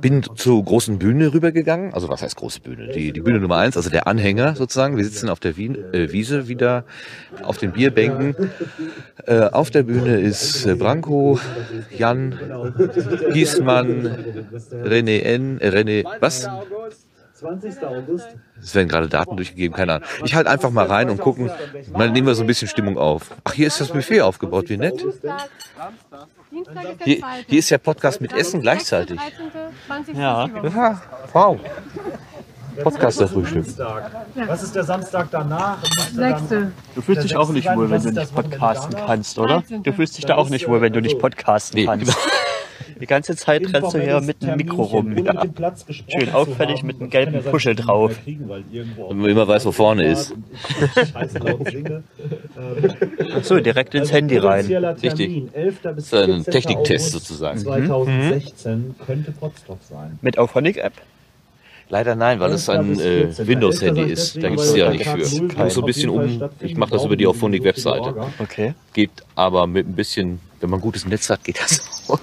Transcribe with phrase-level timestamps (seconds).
[0.00, 1.92] bin zur großen Bühne rübergegangen.
[1.94, 2.88] Also was heißt große Bühne?
[2.88, 4.96] Die, die Bühne Nummer eins, also der Anhänger sozusagen.
[4.96, 6.84] Wir sitzen auf der Wien, äh, Wiese wieder
[7.42, 8.34] auf den Bierbänken.
[9.26, 11.38] Äh, auf der Bühne ist äh, Branko,
[11.96, 12.38] Jan,
[13.32, 14.50] Giesmann,
[14.84, 16.48] René N, äh, René, was?
[17.40, 17.82] 20.
[17.82, 18.28] August.
[18.60, 20.08] Es werden gerade Daten durchgegeben, keine Ahnung.
[20.24, 21.50] Ich halte einfach mal rein und gucken.
[21.92, 23.30] Mal nehmen wir so ein bisschen Stimmung auf.
[23.44, 25.02] Ach, hier ist das Buffet aufgebaut, wie nett.
[27.04, 29.18] Hier, hier ist ja Podcast mit Essen gleichzeitig.
[30.12, 30.48] Ja.
[30.48, 31.02] ja.
[31.32, 31.58] Wow.
[32.82, 33.66] Podcaster-Frühstück.
[34.46, 35.78] Was ist der Samstag danach?
[36.12, 36.72] Sechste.
[36.94, 39.62] Du fühlst dich auch nicht wohl, wenn du nicht podcasten kannst, oder?
[39.82, 42.14] Du fühlst dich da auch nicht wohl, wenn du nicht podcasten kannst.
[43.00, 45.16] Die ganze Zeit rennst du hier mit dem Mikro rum.
[45.16, 45.46] Ja.
[46.08, 48.18] Schön auffällig mit einem gelben Puschel drauf.
[48.26, 50.34] Und man immer weiß, wo vorne ist.
[53.34, 54.66] Achso, direkt ins Handy rein.
[54.66, 55.44] Richtig.
[55.82, 57.58] Das ist ein Techniktest sozusagen.
[57.58, 58.94] 2016 mhm.
[59.04, 60.18] könnte Potsdok sein.
[60.22, 60.94] Mit Auphonic-App?
[61.90, 64.36] Leider nein, weil es ein äh, Windows-Handy ist.
[64.36, 65.18] Da gibt es ja nicht für.
[65.18, 66.48] Ich so ein bisschen um.
[66.60, 68.14] Ich mache das über die Auphonic-Webseite.
[68.38, 68.74] Okay.
[68.92, 72.18] Geht aber mit ein bisschen, wenn man gutes Netz hat, geht das auch.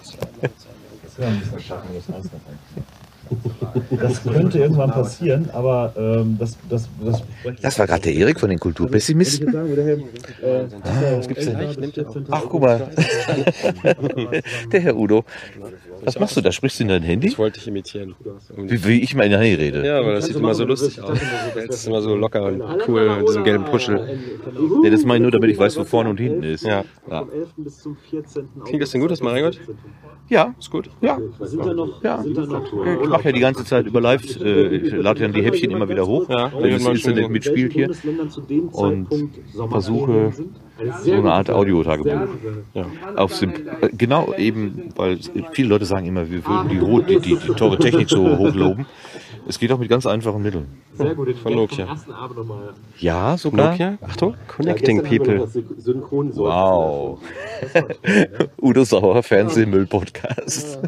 [3.99, 7.23] Das könnte irgendwann passieren, aber ähm, das, das, das.
[7.61, 9.53] Das war gerade der Erik von den Kulturpessimisten.
[9.53, 12.25] Ah, was gibt's denn?
[12.31, 12.89] Ach, guck mal.
[14.71, 15.25] der Herr Udo.
[16.03, 16.51] Was machst du da?
[16.51, 17.27] Sprichst du in dein Handy?
[17.27, 18.15] Das wollte ich imitieren.
[18.55, 19.85] Wie, wie ich mal in dein Handy rede.
[19.85, 21.17] Ja, aber das sieht immer so lustig aus.
[21.55, 24.19] Das ist immer so locker und cool mit diesem gelben Puschel.
[24.83, 26.63] Ja, das mache ich nur, damit ich weiß, wo vorne und hinten ist.
[26.63, 26.83] Ja.
[27.09, 27.27] ja.
[28.65, 29.59] Klingt das denn gut, das Maringott?
[30.29, 30.89] Ja, ist gut.
[31.01, 31.17] Ja.
[32.03, 32.23] Ja.
[32.23, 35.87] Ich mache ja die ganze Zeit über live, äh, ich lade dann die Häppchen immer
[35.87, 37.89] wieder hoch, ja, wenn das Internet mitspielt hier
[38.71, 39.07] und
[39.69, 40.33] versuche
[41.03, 42.27] so eine Art Audiotagebuch.
[42.73, 42.85] Ja.
[43.15, 43.53] Auf Sim
[43.97, 45.19] genau eben, weil
[45.51, 48.85] viele Leute sagen immer, wir würden die, die, die, die teure Technik so hochloben.
[49.47, 50.67] Es geht auch mit ganz einfachen Mitteln.
[50.93, 51.95] Sehr gut, von Nokia.
[52.99, 53.71] Ja, sogar.
[53.71, 53.97] Nokia?
[54.01, 55.47] Achtung, Connecting People.
[56.35, 57.19] Wow.
[58.61, 60.79] Udo Sauer Fernsehmüll-Podcast.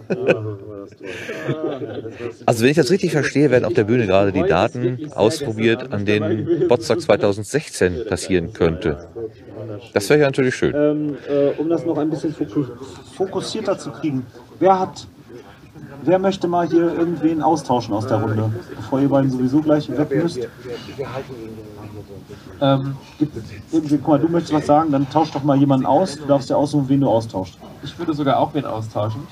[2.46, 6.06] Also wenn ich das richtig verstehe, werden auf der Bühne gerade die Daten ausprobiert, an
[6.06, 9.08] denen Botztag 2016 passieren könnte.
[9.94, 10.74] Das wäre ja natürlich schön.
[10.76, 12.36] Ähm, äh, um das noch ein bisschen
[13.16, 14.26] fokussierter zu kriegen.
[14.60, 15.08] Wer hat
[16.02, 20.10] Wer möchte mal hier irgendwen austauschen aus der Runde, bevor ihr beiden sowieso gleich weg
[20.24, 20.40] müsst?
[22.62, 22.96] Ähm,
[23.72, 26.16] irgendwie, guck mal, du möchtest was sagen, dann tausch doch mal jemanden aus.
[26.16, 27.58] Du darfst ja aussuchen, wen du austauscht.
[27.84, 29.28] Ich würde sogar auch wen austauschen.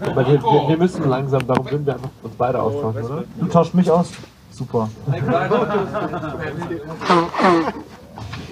[0.00, 3.24] Aber wir, wir, wir, müssen langsam, darum würden wir einfach uns beide austauschen, oder?
[3.38, 4.12] Du tauschst mich aus?
[4.50, 4.88] Super.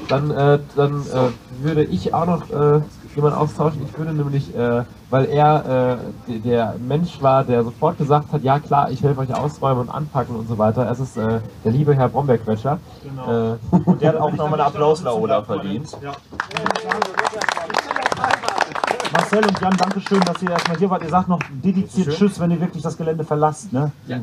[0.09, 2.81] dann äh, dann äh, würde ich auch noch äh,
[3.15, 3.83] jemanden austauschen.
[3.89, 4.83] Ich würde nämlich, äh,
[5.15, 9.33] weil er äh, der Mensch war, der sofort gesagt hat, ja klar, ich helfe euch
[9.33, 10.91] ausräumen und anpacken und so weiter.
[10.91, 12.81] Es ist äh, der liebe Herr Brombergquetscher.
[13.05, 13.53] Genau.
[13.53, 15.97] Äh, und der hat auch nochmal einen Applaus, Laola, verdient.
[16.03, 16.11] Ja.
[19.13, 21.05] Marcel und Jan, danke schön, dass ihr erstmal hier wart.
[21.05, 23.73] Ihr sagt noch dediziert Tschüss, wenn ihr wirklich das Gelände verlasst.
[23.73, 23.93] Ne?
[24.09, 24.19] Ja.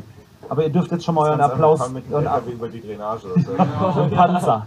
[0.50, 1.88] Aber ihr dürft jetzt schon mal euren Applaus.
[1.88, 3.28] Mit und über die Drainage.
[4.14, 4.66] Panzer.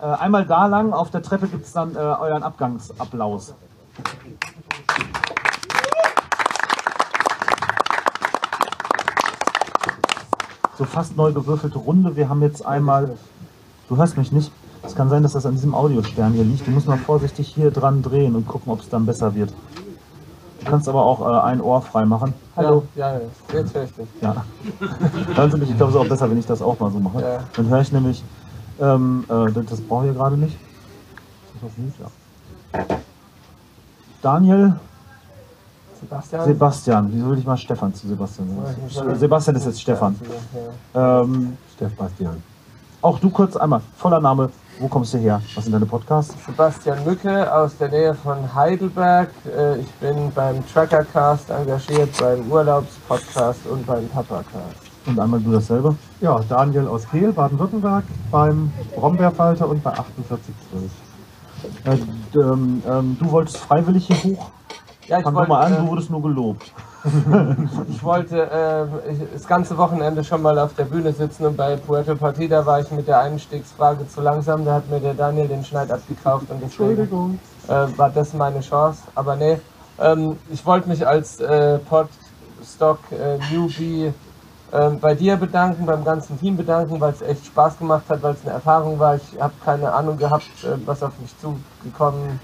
[0.00, 3.54] Äh, einmal da lang, auf der Treppe gibt es dann äh, euren Abgangsapplaus.
[10.78, 12.14] So fast neu gewürfelte Runde.
[12.14, 13.16] Wir haben jetzt einmal.
[13.88, 14.52] Du hörst mich nicht.
[14.84, 16.64] Es kann sein, dass das an diesem Audiostern hier liegt.
[16.66, 19.52] Du musst mal vorsichtig hier dran drehen und gucken, ob es dann besser wird.
[20.60, 22.32] Du kannst aber auch äh, ein Ohr frei machen.
[22.56, 22.84] Hallo.
[22.94, 23.20] Ja, ja,
[23.52, 24.06] jetzt höre ich dich.
[24.20, 24.44] Ja.
[25.34, 27.00] Hören Sie mich, ich glaube, es ist auch besser, wenn ich das auch mal so
[27.00, 27.22] mache.
[27.22, 27.40] Ja.
[27.56, 28.22] Dann höre ich nämlich
[28.80, 30.56] ähm, äh, das brauche ich gerade nicht.
[31.60, 32.96] Das ist nicht, ja.
[34.22, 34.74] Daniel.
[36.00, 36.44] Sebastian.
[36.44, 37.08] Sebastian.
[37.12, 38.48] Wieso will ich mal Stefan zu Sebastian
[38.92, 39.18] sagen?
[39.18, 40.16] Sebastian ist jetzt Stefan.
[40.94, 42.42] Ähm, Sebastian.
[43.00, 43.80] Auch du kurz einmal.
[43.96, 44.50] Voller Name.
[44.80, 45.42] Wo kommst du her?
[45.56, 46.34] Was sind deine Podcasts?
[46.46, 49.30] Sebastian Mücke aus der Nähe von Heidelberg.
[49.44, 54.88] Äh, ich bin beim Trackercast engagiert, beim Urlaubspodcast und beim Papacast.
[55.06, 55.96] Und einmal du dasselbe?
[56.20, 60.90] Ja, Daniel aus Kehl, Baden-Württemberg, beim Brombeerfalter und bei 4812.
[61.84, 64.50] Äh, ähm, ähm, du wolltest freiwillig hier hoch?
[65.08, 66.70] Ja, ich Fang wollte, mal an, äh, du wurdest nur gelobt.
[67.88, 68.86] ich wollte äh,
[69.32, 72.90] das ganze Wochenende schon mal auf der Bühne sitzen und bei Puerto Partida war ich
[72.90, 74.66] mit der Einstiegsfrage zu langsam.
[74.66, 77.38] Da hat mir der Daniel den Schneid abgekauft und deswegen.
[77.68, 79.02] Äh, war das meine Chance.
[79.14, 79.58] Aber nee,
[79.98, 84.12] ähm, ich wollte mich als äh, Podstock äh, Newbie
[84.72, 88.34] ähm, bei dir bedanken, beim ganzen Team bedanken, weil es echt Spaß gemacht hat, weil
[88.34, 89.16] es eine Erfahrung war.
[89.16, 92.40] Ich habe keine Ahnung gehabt, äh, was auf mich zugekommen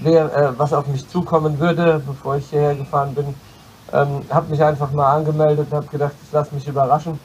[0.00, 3.34] wäre, äh, was auf mich zukommen würde, bevor ich hierher gefahren bin.
[3.92, 7.18] Ähm, habe mich einfach mal angemeldet und habe gedacht, ich lasse mich überraschen.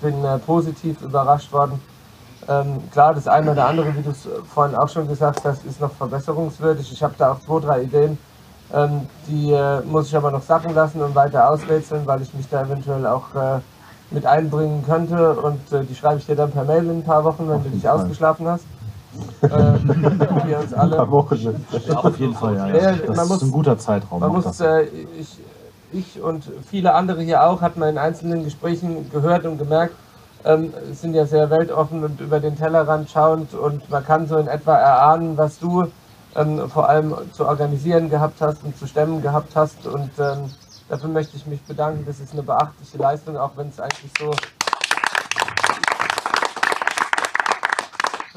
[0.00, 1.80] Bin äh, positiv überrascht worden.
[2.48, 5.80] Ähm, klar, das eine oder andere, wie du es vorhin auch schon gesagt hast, ist
[5.80, 6.90] noch verbesserungswürdig.
[6.92, 8.18] Ich habe da auch zwei, drei Ideen,
[8.72, 12.48] ähm, die äh, muss ich aber noch sacken lassen und weiter ausrätseln, weil ich mich
[12.48, 13.60] da eventuell auch äh,
[14.10, 15.34] mit einbringen könnte.
[15.34, 17.70] Und äh, die schreibe ich dir dann per Mail in ein paar Wochen, wenn du
[17.70, 18.64] dich ausgeschlafen hast.
[19.42, 20.92] Ähm, wir uns alle.
[20.92, 21.64] Ein paar Wochen.
[21.94, 22.68] Auf jeden Fall, ja.
[22.68, 22.92] ja.
[23.06, 24.20] Das ist ein guter Zeitraum.
[24.20, 24.82] Man muss, äh,
[25.18, 25.38] ich,
[25.92, 29.94] ich und viele andere hier auch, hat man in einzelnen Gesprächen gehört und gemerkt,
[30.44, 34.48] ähm, sind ja sehr weltoffen und über den Tellerrand schauend und man kann so in
[34.48, 35.86] etwa erahnen, was du
[36.34, 40.50] ähm, vor allem zu organisieren gehabt hast und zu stemmen gehabt hast und ähm,
[40.88, 42.04] dafür möchte ich mich bedanken.
[42.06, 44.30] Das ist eine beachtliche Leistung, auch wenn es eigentlich so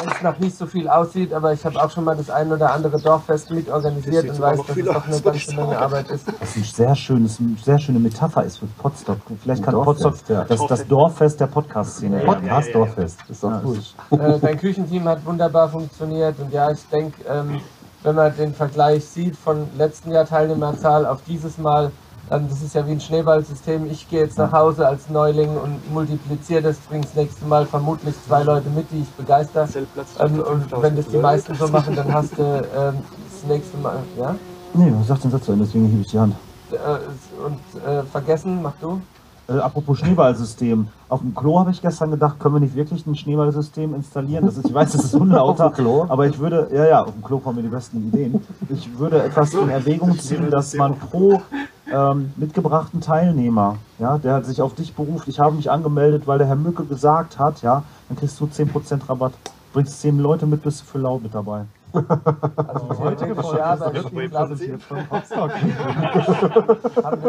[0.08, 2.74] es noch nicht so viel aussieht, aber ich habe auch schon mal das ein oder
[2.74, 6.28] andere Dorffest mitorganisiert und weiß, dass es doch eine ganze Menge Arbeit ist.
[6.28, 9.18] Das ist ein sehr schönes, eine sehr schöne Metapher ist für Potsdok.
[9.42, 10.44] Vielleicht kann Potsdok ja.
[10.44, 12.24] das, das Dorffest der Podcast-Szene.
[12.24, 13.96] Ja, Podcast Dorffest, ist doch gut.
[14.12, 17.62] Äh, dein Küchenteam hat wunderbar funktioniert und ja, ich denke, ähm,
[18.04, 21.92] wenn man den Vergleich sieht von letzten Jahr Teilnehmerzahl auf dieses Mal,
[22.32, 23.90] ähm, das ist ja wie ein Schneeballsystem.
[23.90, 28.16] Ich gehe jetzt nach Hause als Neuling und multipliziere das, bringe das nächste Mal vermutlich
[28.28, 29.68] zwei Leute mit, die ich begeister.
[30.20, 32.96] Ähm, und wenn das die meisten so machen, dann hast du ähm,
[33.30, 34.36] das nächste Mal, ja?
[34.74, 36.36] Nee, du sagst den Satz zu Ende, deswegen hebe ich die Hand.
[36.72, 36.76] Äh,
[37.46, 39.02] und äh, vergessen, mach du?
[39.48, 40.88] Äh, apropos Schneeballsystem.
[41.08, 44.46] Auf dem Klo habe ich gestern gedacht, können wir nicht wirklich ein Schneeballsystem installieren?
[44.46, 45.72] Das ist, ich weiß, das ist unlauter,
[46.10, 48.42] aber ich würde, ja, ja, auf dem Klo kommen mir die besten Ideen.
[48.70, 51.42] Ich würde etwas in Erwägung ziehen, dass man pro
[51.92, 56.48] ähm, mitgebrachten Teilnehmer, ja, der sich auf dich beruft, ich habe mich angemeldet, weil der
[56.48, 59.34] Herr Mücke gesagt hat, ja, dann kriegst du 10% Rabatt.
[59.74, 61.66] Bringst 10 Leute mit, bist du für laut mit dabei.
[61.96, 63.64] Also die heutige Folge
[63.94, 65.52] ist repräsentiert von Potsdok.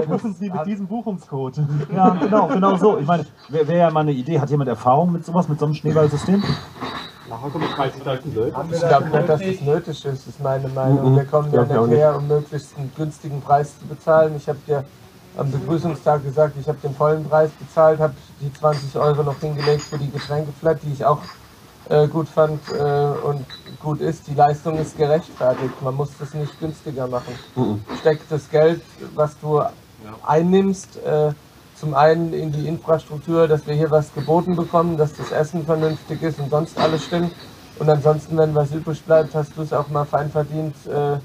[0.08, 1.60] Rufen Sie mit diesem Buchungscode.
[1.94, 2.98] Ja, genau, genau so.
[2.98, 4.40] Ich meine, wäre wär ja mal eine Idee.
[4.40, 6.42] Hat jemand Erfahrung mit sowas, mit so einem Schneeballsystem?
[7.28, 8.54] Nachher kommen 30.000 Leute.
[8.72, 11.12] Ich glaube nicht, dass das nötig ist, ist meine Meinung.
[11.12, 11.16] Mhm.
[11.16, 14.34] Wir kommen ja nicht her, um möglichst einen günstigen Preis zu bezahlen.
[14.36, 14.84] Ich habe dir
[15.36, 19.82] am Begrüßungstag gesagt, ich habe den vollen Preis bezahlt, habe die 20 Euro noch hingelegt
[19.82, 21.18] für die Getränkeflat, die ich auch
[21.88, 23.44] äh, gut fand äh, und
[23.80, 24.26] gut ist.
[24.26, 25.80] Die Leistung ist gerechtfertigt.
[25.82, 27.38] Man muss das nicht günstiger machen.
[27.54, 27.84] Mhm.
[28.00, 28.82] Steck das Geld,
[29.14, 29.62] was du
[30.26, 31.32] einnimmst, äh,
[31.78, 36.22] zum einen in die Infrastruktur, dass wir hier was geboten bekommen, dass das Essen vernünftig
[36.22, 37.32] ist und sonst alles stimmt.
[37.78, 41.18] Und ansonsten, wenn was übrig bleibt, hast du es auch mal fein verdient, äh,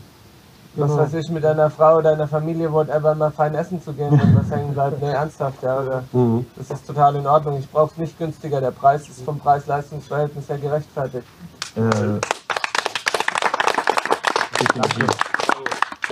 [0.74, 1.04] was genau.
[1.04, 4.50] weiß ich, mit deiner Frau, deiner Familie, whatever, mal fein essen zu gehen, wenn was
[4.50, 5.02] hängen bleibt.
[5.02, 5.80] Nee, ernsthaft, ja.
[5.80, 6.04] Oder?
[6.14, 6.46] Mhm.
[6.56, 7.58] Das ist total in Ordnung.
[7.60, 8.62] Ich brauche es nicht günstiger.
[8.62, 11.28] Der Preis ist vom Preis-Leistungs-Verhältnis her gerechtfertigt.
[11.76, 11.82] Äh,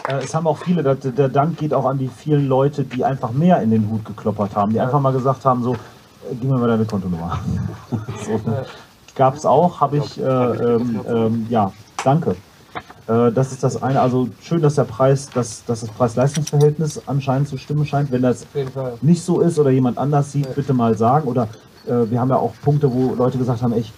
[0.08, 3.06] äh, es haben auch viele, der, der Dank geht auch an die vielen Leute, die
[3.06, 5.78] einfach mehr in den Hut gekloppert haben, die einfach mal gesagt haben, so, äh,
[6.32, 7.40] gib mir mal deine Kontonummer.
[8.26, 8.66] so, ne?
[9.16, 11.72] Gab es auch, habe ich, äh, ähm, ähm, ja,
[12.04, 12.36] danke.
[13.10, 14.00] Äh, das ist das eine.
[14.00, 18.12] Also schön, dass der Preis, dass, dass das Preis-Leistungs-Verhältnis anscheinend zu stimmen scheint.
[18.12, 18.46] Wenn das
[19.02, 21.28] nicht so ist oder jemand anders sieht, bitte mal sagen.
[21.28, 21.48] Oder
[21.88, 23.92] äh, wir haben ja auch Punkte, wo Leute gesagt haben, ich,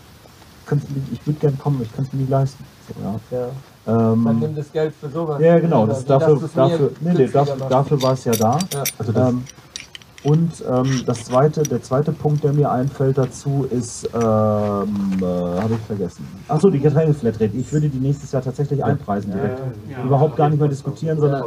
[1.12, 2.63] ich würde gerne kommen, ich kann es mir nicht leisten.
[2.88, 3.40] So, ja.
[3.40, 3.48] ja.
[3.88, 5.42] Ähm, Man nimmt das Geld für sowas.
[5.42, 5.88] Ja, genau.
[5.88, 8.59] Das, dafür, dafür, nee, nee, dafür, dafür war es ja da.
[8.74, 8.83] Ja.
[8.97, 9.44] Also ähm,
[10.23, 15.73] und ähm, das zweite, der zweite Punkt, der mir einfällt dazu, ist, ähm, äh, habe
[15.73, 16.28] ich vergessen.
[16.47, 17.57] Achso, die Getränkeflatrate.
[17.57, 19.59] Ich würde die nächstes Jahr tatsächlich einpreisen direkt.
[19.90, 21.45] Ja, Überhaupt gar nicht mehr diskutieren, sondern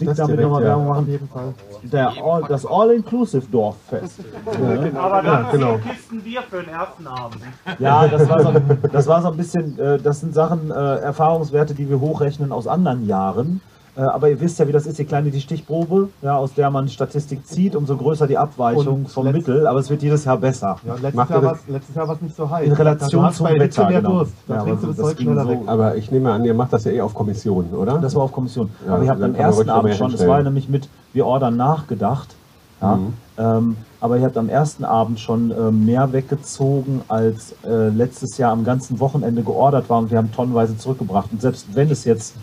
[0.00, 1.02] dick damit nochmal Werbung machen.
[1.02, 1.54] Auf jeden Fall.
[1.82, 4.20] Der All, das All-Inclusive Dorffest.
[4.46, 5.00] Ja.
[5.00, 5.78] Aber dann ja, genau.
[5.78, 7.40] Kisten Bier für den ersten Abend.
[7.80, 8.52] Ja, das war so,
[8.92, 12.68] das war so ein bisschen, äh, das sind Sachen, äh, Erfahrungswerte, die wir hochrechnen aus
[12.68, 13.60] anderen Jahren.
[13.98, 16.70] Äh, aber ihr wisst ja, wie das ist, je kleiner die Stichprobe, ja, aus der
[16.70, 20.36] man Statistik zieht, umso größer die Abweichung und vom Mittel, aber es wird jedes Jahr
[20.36, 20.76] besser.
[20.86, 22.66] Ja, letztes, Jahr war's, letztes Jahr war es nicht so heiß.
[22.66, 24.10] In Relation zum Wetter, genau.
[24.10, 24.34] Durst.
[24.46, 25.50] Da ja, trinkst du das Zeug schneller so.
[25.50, 25.58] weg.
[25.66, 27.98] Aber ich nehme an, ihr macht das ja eh auf Kommission, oder?
[27.98, 28.70] Das war auf Kommission.
[28.86, 32.36] Ja, aber ihr habt am ersten Abend schon, das war nämlich mit Wir ordern nachgedacht,
[32.80, 33.12] ja, mhm.
[33.36, 38.52] ähm, aber ihr habt am ersten Abend schon äh, mehr weggezogen, als äh, letztes Jahr
[38.52, 41.30] am ganzen Wochenende geordert war und wir haben tonnenweise zurückgebracht.
[41.32, 42.36] Und selbst wenn es jetzt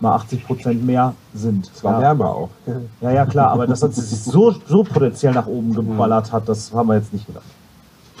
[0.00, 1.70] mal 80 Prozent mehr sind.
[1.74, 2.00] Es war ja.
[2.00, 2.50] wärmer auch.
[3.00, 6.88] Ja, ja, klar, aber dass es so, so potenziell nach oben geballert hat, das haben
[6.88, 7.44] wir jetzt nicht gedacht.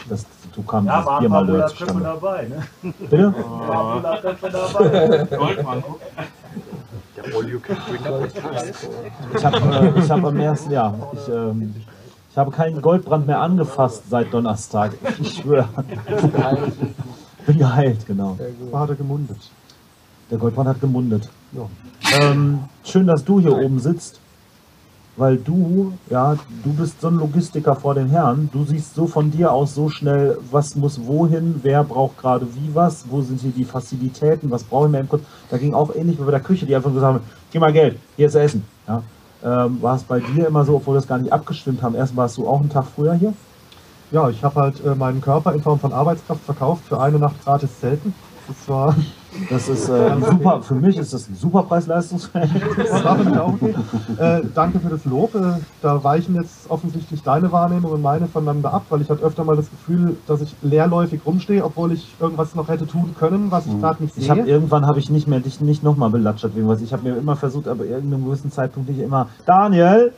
[0.08, 2.02] Das, du kamst ja, viermal Löhr zustande.
[2.02, 2.92] dabei, ne?
[2.98, 3.34] Bitte?
[3.46, 4.00] Oh.
[4.02, 5.24] Ja, dabei.
[5.36, 5.84] Goldmann.
[9.34, 11.74] Ich habe äh, hab am ersten Jahr, ich, ähm,
[12.30, 14.92] ich habe keinen Goldbrand mehr angefasst seit Donnerstag.
[15.20, 15.68] Ich schwöre.
[17.46, 18.38] Bin geheilt, genau.
[18.70, 19.38] War gemundet.
[20.30, 21.28] Der Goldbrand hat gemundet.
[21.52, 21.68] Ja.
[22.20, 24.20] Ähm, schön, dass du hier oben sitzt.
[25.16, 29.30] weil du, ja, du bist so ein Logistiker vor den Herren, du siehst so von
[29.30, 33.50] dir aus so schnell, was muss wohin, wer braucht gerade wie was, wo sind hier
[33.50, 35.22] die Fazilitäten, was brauchen wir im Kurz.
[35.50, 37.98] Da ging auch ähnlich wie bei der Küche, die einfach gesagt haben, gib mal Geld,
[38.16, 38.64] hier ist Essen.
[38.86, 39.02] Ja.
[39.42, 42.16] Ähm, war es bei dir immer so, obwohl wir das gar nicht abgestimmt haben, erst
[42.16, 43.32] warst du auch einen Tag früher hier?
[44.10, 47.42] Ja, ich habe halt äh, meinen Körper in Form von Arbeitskraft verkauft für eine Nacht
[47.42, 48.14] gratis Zelten.
[48.48, 48.94] Das war
[49.50, 52.90] das ist äh, super, für mich ist das ein super Preis-Leistungsverhältnis.
[54.18, 55.34] äh, danke für das Lob.
[55.34, 59.44] Äh, da weichen jetzt offensichtlich deine Wahrnehmung und meine voneinander ab, weil ich hatte öfter
[59.44, 63.66] mal das Gefühl, dass ich leerläufig rumstehe, obwohl ich irgendwas noch hätte tun können, was
[63.66, 63.80] ich mhm.
[63.80, 64.24] gerade nicht sehe.
[64.24, 66.80] Ich hab, irgendwann habe ich nicht mehr dich nicht nochmal belatschert wegen was.
[66.80, 70.12] Ich habe mir immer versucht, aber irgendeinem gewissen Zeitpunkt nicht immer Daniel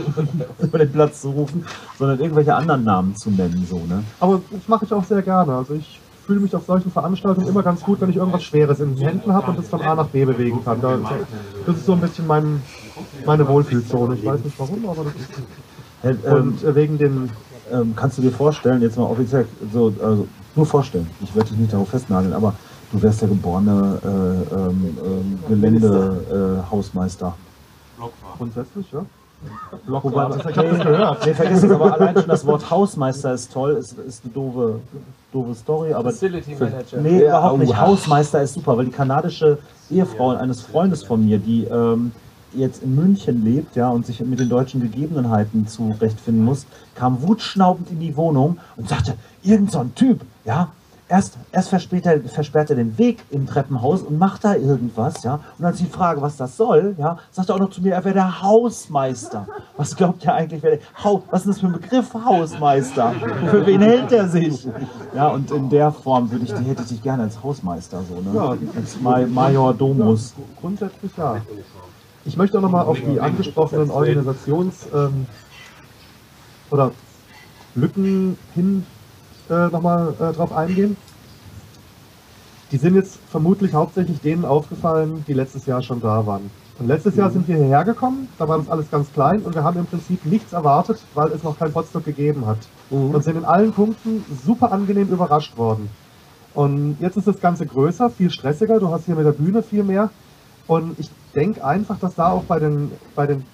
[0.60, 1.64] über den Platz zu rufen,
[1.98, 3.66] sondern irgendwelche anderen Namen zu nennen.
[3.68, 4.04] So, ne?
[4.20, 5.54] Aber das mache ich auch sehr gerne.
[5.54, 8.96] Also ich fühle mich auf solchen Veranstaltungen immer ganz gut, wenn ich irgendwas Schweres in
[8.96, 10.80] den Händen habe und das von A nach B bewegen kann.
[10.80, 12.62] Das ist so ein bisschen mein,
[13.26, 14.14] meine Wohlfühlzone.
[14.14, 16.24] Ich weiß nicht warum, aber das ist.
[16.24, 17.30] Und ähm, wegen den.
[17.70, 20.26] Ähm, kannst du dir vorstellen, jetzt mal offiziell, so, also
[20.56, 22.54] nur vorstellen, ich werde dich nicht darauf festnageln, aber
[22.90, 27.34] du wärst der geborene äh, ähm, ähm Geländehausmeister.
[27.98, 28.02] Äh,
[28.36, 29.06] Grundsätzlich, ja.
[29.86, 31.26] Wobei, ich habe das gehört.
[31.26, 34.80] Nee, vergiss es, aber allein schon das Wort Hausmeister ist toll, ist, ist eine doofe,
[35.32, 35.92] doofe Story.
[35.92, 37.00] Aber Facility Manager.
[37.00, 37.72] Nee, ja, überhaupt nicht.
[37.72, 39.58] Oh, Hausmeister ist super, weil die kanadische
[39.90, 42.12] Ehefrau eines Freundes von mir, die ähm,
[42.54, 47.90] jetzt in München lebt, ja, und sich mit den deutschen Gegebenheiten zurechtfinden muss, kam wutschnaubend
[47.90, 50.68] in die Wohnung und sagte, irgend so ein Typ, ja,
[51.12, 55.40] Erst, erst versperrt, er, versperrt er den Weg im Treppenhaus und macht da irgendwas, ja.
[55.58, 58.02] Und als ich frage, was das soll, ja, sagt er auch noch zu mir, er
[58.02, 59.46] wäre der Hausmeister.
[59.76, 63.12] Was glaubt er eigentlich, wer der Haus, was ist das für ein Begriff, Hausmeister?
[63.50, 64.66] Für wen hält er sich?
[65.14, 68.34] Ja, und in der Form würde ich, hätte ich dich gerne als Hausmeister, so, ne?
[68.34, 70.32] Ja, als Major Domus.
[70.62, 71.42] Grundsätzlich ja.
[72.24, 75.26] Ich möchte auch nochmal auf die angesprochenen Organisations- ähm,
[76.70, 76.90] oder
[77.74, 78.86] Lücken hin
[79.50, 80.96] äh, nochmal äh, drauf eingehen.
[82.70, 86.50] Die sind jetzt vermutlich hauptsächlich denen aufgefallen, die letztes Jahr schon da waren.
[86.78, 87.20] Und letztes mhm.
[87.20, 89.86] Jahr sind wir hierher gekommen, da war das alles ganz klein und wir haben im
[89.86, 92.58] Prinzip nichts erwartet, weil es noch kein Potstock gegeben hat.
[92.90, 93.14] Mhm.
[93.14, 95.90] Und sind in allen Punkten super angenehm überrascht worden.
[96.54, 99.84] Und jetzt ist das Ganze größer, viel stressiger, du hast hier mit der Bühne viel
[99.84, 100.10] mehr.
[100.66, 103.44] Und ich denke einfach, dass da auch bei den, bei den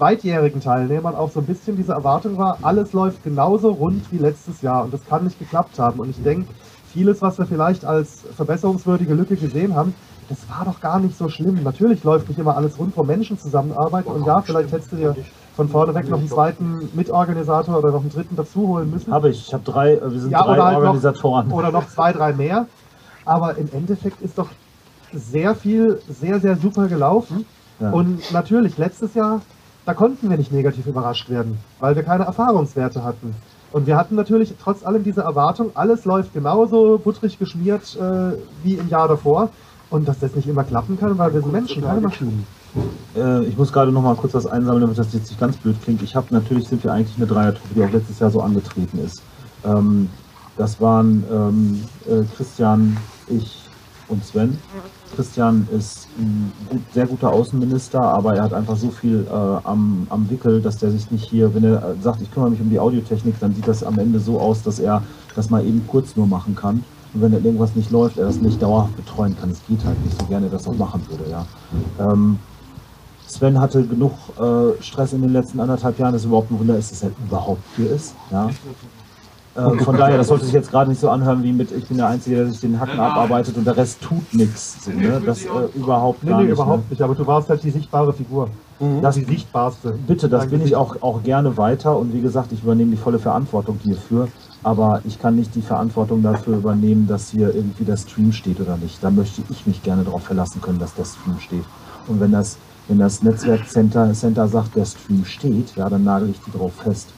[0.00, 4.62] zweitjährigen Teilnehmern auch so ein bisschen diese Erwartung war, alles läuft genauso rund wie letztes
[4.62, 6.00] Jahr und das kann nicht geklappt haben.
[6.00, 6.48] Und ich denke,
[6.90, 9.94] vieles, was wir vielleicht als verbesserungswürdige Lücke gesehen haben,
[10.30, 11.62] das war doch gar nicht so schlimm.
[11.62, 14.08] Natürlich läuft nicht immer alles rund, wo Menschen zusammenarbeiten.
[14.08, 15.16] Und ja, vielleicht hättest du dir
[15.54, 19.12] von vorne weg noch einen zweiten Mitorganisator oder noch einen dritten dazu holen müssen.
[19.12, 19.48] Habe ich.
[19.48, 21.48] Ich habe drei, äh, wir sind ja, drei oder halt Organisatoren.
[21.48, 22.66] Noch, oder noch zwei, drei mehr.
[23.26, 24.48] Aber im Endeffekt ist doch
[25.12, 27.44] sehr viel, sehr, sehr super gelaufen.
[27.80, 27.90] Ja.
[27.90, 29.42] Und natürlich, letztes Jahr
[29.84, 33.34] da konnten wir nicht negativ überrascht werden, weil wir keine Erfahrungswerte hatten.
[33.72, 38.74] Und wir hatten natürlich trotz allem diese Erwartung, alles läuft genauso butterig geschmiert äh, wie
[38.74, 39.50] im Jahr davor.
[39.90, 42.46] Und dass das nicht immer klappen kann, weil wir sind Menschen, keine Maschinen.
[43.16, 45.76] Äh, ich muss gerade noch mal kurz was einsammeln, damit das jetzt nicht ganz blöd
[45.82, 46.02] klingt.
[46.02, 49.22] Ich habe natürlich sind wir eigentlich eine Dreiertruppe, die auch letztes Jahr so angetreten ist.
[49.64, 50.08] Ähm,
[50.56, 52.96] das waren ähm, äh, Christian,
[53.26, 53.68] ich
[54.08, 54.58] und Sven.
[55.14, 60.06] Christian ist ein gut, sehr guter Außenminister, aber er hat einfach so viel äh, am,
[60.10, 62.78] am Wickel, dass der sich nicht hier, wenn er sagt, ich kümmere mich um die
[62.78, 65.02] Audiotechnik, dann sieht das am Ende so aus, dass er
[65.34, 66.84] das mal eben kurz nur machen kann.
[67.12, 69.50] Und wenn irgendwas nicht läuft, er das nicht dauerhaft betreuen kann.
[69.50, 71.28] Es geht halt nicht so gerne, das auch machen würde.
[71.30, 71.46] Ja.
[71.98, 72.38] Ähm,
[73.26, 76.76] Sven hatte genug äh, Stress in den letzten anderthalb Jahren, das ist überhaupt ein Wunder
[76.76, 78.14] ist, dass er überhaupt hier ist.
[78.30, 78.50] Ja.
[79.54, 81.96] Äh, von daher, das sollte sich jetzt gerade nicht so anhören wie mit, ich bin
[81.96, 84.84] der Einzige, der sich den Hacken abarbeitet und der Rest tut nichts.
[84.84, 85.20] So, ne?
[85.24, 86.52] Das äh, überhaupt nee, nee, nicht.
[86.52, 86.90] überhaupt ne?
[86.90, 88.48] nicht, aber du warst halt die sichtbare Figur.
[88.78, 89.02] Mhm.
[89.02, 89.94] Das die sichtbarste.
[90.06, 93.18] Bitte, das bin ich auch, auch gerne weiter und wie gesagt, ich übernehme die volle
[93.18, 94.28] Verantwortung hierfür,
[94.62, 98.76] aber ich kann nicht die Verantwortung dafür übernehmen, dass hier irgendwie der Stream steht oder
[98.76, 99.02] nicht.
[99.02, 101.64] Da möchte ich mich gerne darauf verlassen können, dass der Stream steht.
[102.06, 106.40] Und wenn das, wenn das Netzwerkcenter Center sagt, der Stream steht, ja, dann nagel ich
[106.40, 107.08] die drauf fest.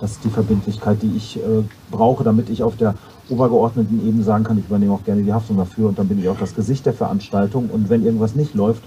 [0.00, 2.94] Das ist die Verbindlichkeit, die ich äh, brauche, damit ich auf der
[3.28, 6.28] obergeordneten Ebene sagen kann, ich übernehme auch gerne die Haftung dafür und dann bin ich
[6.28, 8.82] auch das Gesicht der Veranstaltung und wenn irgendwas nicht läuft,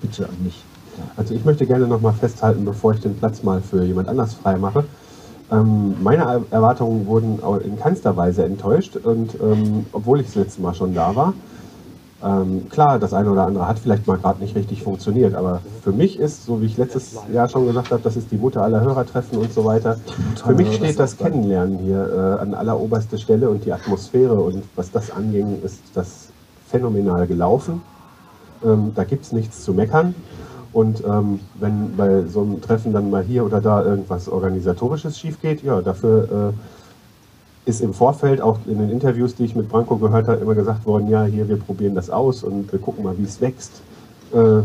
[0.00, 0.64] bitte an mich.
[1.16, 4.56] Also ich möchte gerne nochmal festhalten, bevor ich den Platz mal für jemand anders frei
[4.56, 4.84] mache.
[5.50, 10.74] Ähm, meine Erwartungen wurden in keinster Weise enttäuscht und ähm, obwohl ich das letzte Mal
[10.74, 11.34] schon da war,
[12.22, 15.92] ähm, klar, das eine oder andere hat vielleicht mal gerade nicht richtig funktioniert, aber für
[15.92, 18.82] mich ist, so wie ich letztes Jahr schon gesagt habe, das ist die Mutter aller
[18.82, 19.98] Hörertreffen und so weiter.
[20.44, 24.90] Für mich steht das Kennenlernen hier äh, an alleroberster Stelle und die Atmosphäre und was
[24.90, 26.28] das anging, ist das
[26.68, 27.80] phänomenal gelaufen.
[28.62, 30.14] Ähm, da gibt es nichts zu meckern.
[30.72, 35.40] Und ähm, wenn bei so einem Treffen dann mal hier oder da irgendwas Organisatorisches schief
[35.40, 36.52] geht, ja, dafür äh,
[37.70, 40.84] ist im Vorfeld, auch in den Interviews, die ich mit Branko gehört habe, immer gesagt
[40.84, 43.80] worden, ja, hier, wir probieren das aus und wir gucken mal, wie es wächst.
[44.34, 44.62] Äh,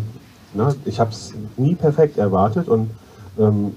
[0.53, 2.89] na, ich habe es nie perfekt erwartet und
[3.39, 3.75] ähm,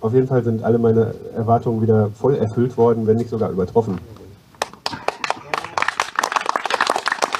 [0.00, 3.98] auf jeden Fall sind alle meine Erwartungen wieder voll erfüllt worden, wenn nicht sogar übertroffen.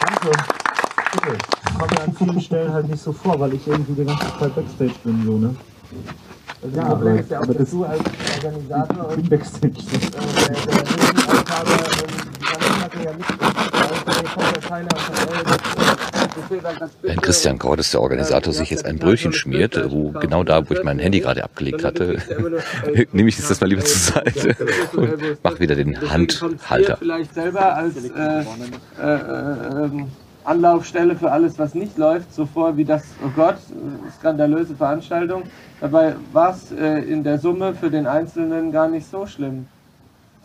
[0.00, 0.30] Danke.
[1.12, 1.38] Bitte.
[1.68, 4.54] Ich komme an vielen Stellen halt nicht so vor, weil ich irgendwie die ganze Zeit
[4.54, 5.54] Backstage bin, so, ne?
[6.74, 8.00] Ja, aber, ist ja auch, dass du als
[8.36, 9.68] Organisator und Backstage.
[9.68, 10.00] Äh,
[10.40, 12.26] der, der ähm,
[12.98, 14.44] die ja nicht, äh, von
[17.02, 20.82] Während Christian ist der Organisator, sich jetzt ein Brötchen schmiert, wo genau da, wo ich
[20.82, 22.18] mein Handy gerade abgelegt hatte,
[23.12, 24.56] nehme ich jetzt das mal lieber zur Seite
[24.94, 26.96] und mache wieder den Handhalter.
[26.98, 28.44] Vielleicht selber als äh,
[29.00, 29.90] äh, äh,
[30.46, 33.56] Anlaufstelle für alles, was nicht läuft, so vor wie das, oh Gott,
[34.18, 35.42] skandalöse Veranstaltung.
[35.80, 39.66] Dabei war es äh, in der Summe für den Einzelnen gar nicht so schlimm.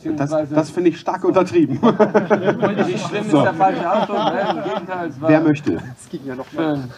[0.04, 1.76] Das, das finde ich stark untertrieben.
[2.88, 4.48] Nicht schlimm ist der falsche Ausdruck, ne?
[4.50, 5.10] im Gegenteil.
[5.10, 5.74] Es war Wer möchte?
[5.74, 6.90] Das ging ja noch schön.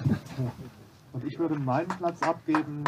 [1.11, 2.85] Und ich würde meinen Platz abgeben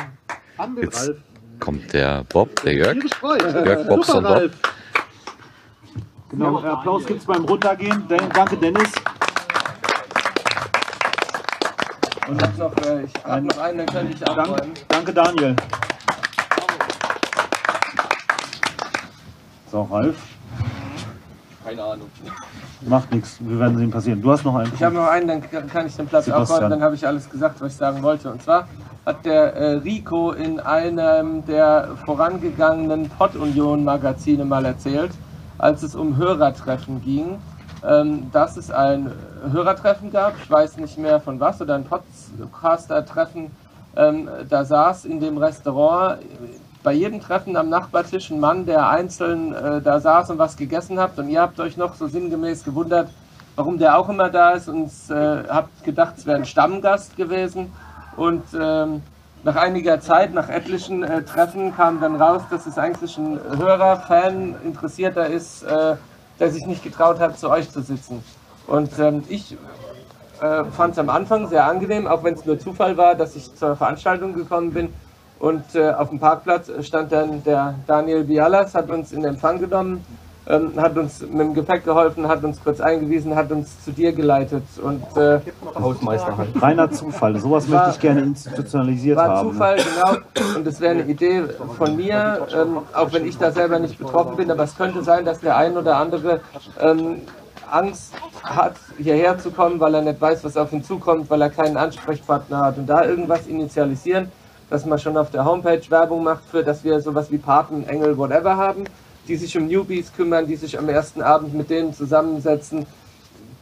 [0.58, 1.18] an den Jetzt Ralf.
[1.60, 2.96] kommt der Bob, der Jörg.
[3.22, 4.38] Jörg Bobson Super, Bob.
[4.38, 4.54] Ralf.
[6.30, 8.04] Genau, Applaus gibt es beim Runtergehen.
[8.34, 8.92] Danke, Dennis.
[12.28, 14.72] Und hab noch, äh, ich hab noch einen, dann könnte ich abräumen.
[14.88, 15.56] Danke, Daniel.
[19.72, 20.16] So, Ralf.
[21.64, 22.10] Keine Ahnung.
[22.82, 24.22] Macht nichts, wir werden sehen passieren.
[24.22, 24.72] Du hast noch einen.
[24.74, 26.58] Ich habe noch einen, dann kann ich den Platz Sebastian.
[26.58, 28.32] abräumen, dann habe ich alles gesagt, was ich sagen wollte.
[28.32, 28.68] Und zwar
[29.06, 35.12] hat der äh, Rico in einem der vorangegangenen Pod-Union-Magazine mal erzählt,
[35.58, 37.40] als es um Hörertreffen ging,
[37.84, 39.12] ähm, dass es ein
[39.52, 43.52] Hörertreffen gab, ich weiß nicht mehr von was, oder ein Podcaster-Treffen,
[43.96, 46.20] ähm, da saß in dem Restaurant
[46.84, 51.00] bei jedem Treffen am Nachbartisch ein Mann, der einzeln äh, da saß und was gegessen
[51.00, 51.18] hat.
[51.18, 53.10] Und ihr habt euch noch so sinngemäß gewundert,
[53.56, 57.74] warum der auch immer da ist und äh, habt gedacht, es wäre ein Stammgast gewesen.
[58.16, 59.02] Und ähm,
[59.44, 63.98] nach einiger Zeit, nach etlichen äh, Treffen kam dann raus, dass es eigentlich ein Hörer,
[64.02, 65.96] Fan, Interessierter ist, äh,
[66.40, 68.24] der sich nicht getraut hat, zu euch zu sitzen.
[68.68, 69.58] Und ähm, ich
[70.42, 73.54] äh, fand es am Anfang sehr angenehm, auch wenn es nur Zufall war, dass ich
[73.56, 74.94] zur Veranstaltung gekommen bin.
[75.40, 80.04] Und äh, auf dem Parkplatz stand dann der Daniel Bialas, hat uns in Empfang genommen,
[80.48, 84.14] ähm, hat uns mit dem Gepäck geholfen, hat uns kurz eingewiesen, hat uns zu dir
[84.14, 84.64] geleitet.
[84.82, 85.40] Und äh,
[85.80, 86.50] Hausmeister halt.
[86.62, 87.38] Reiner Zufall.
[87.38, 89.52] Sowas War- möchte ich gerne institutionalisiert war haben.
[89.52, 90.58] Zufall, genau.
[90.58, 91.44] Und es wäre eine Idee
[91.78, 95.26] von mir, ähm, auch wenn ich da selber nicht betroffen bin, aber es könnte sein,
[95.26, 96.42] dass der ein oder andere
[96.80, 97.22] ähm,
[97.72, 101.50] Angst hat, hierher zu kommen, weil er nicht weiß, was auf ihn zukommt, weil er
[101.50, 104.32] keinen Ansprechpartner hat und da irgendwas initialisieren,
[104.70, 108.18] dass man schon auf der Homepage Werbung macht für, dass wir sowas wie Paten, Engel,
[108.18, 108.84] whatever haben,
[109.28, 112.86] die sich um Newbies kümmern, die sich am ersten Abend mit denen zusammensetzen,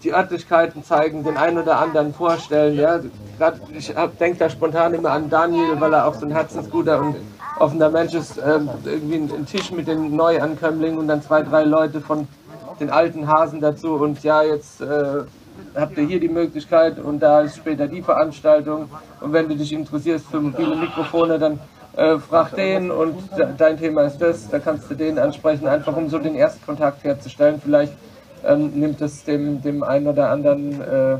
[0.03, 2.75] die Örtlichkeiten zeigen, den einen oder anderen vorstellen.
[2.77, 2.99] Ja.
[3.37, 7.15] Grad, ich denke da spontan immer an Daniel, weil er auch so ein herzensguter und
[7.59, 8.37] offener Mensch ist.
[8.37, 12.27] Ähm, irgendwie ein Tisch mit den Neuankömmlingen und dann zwei, drei Leute von
[12.79, 13.93] den alten Hasen dazu.
[13.93, 15.23] Und ja, jetzt äh,
[15.75, 18.89] habt ihr hier die Möglichkeit und da ist später die Veranstaltung.
[19.21, 21.59] Und wenn du dich interessierst für mobile Mikrofone, dann
[21.95, 25.95] äh, frag den und de dein Thema ist das, da kannst du den ansprechen, einfach
[25.95, 27.61] um so den Erstkontakt herzustellen.
[27.63, 27.93] Vielleicht
[28.45, 31.17] ähm, nimmt es dem, dem einen oder anderen äh,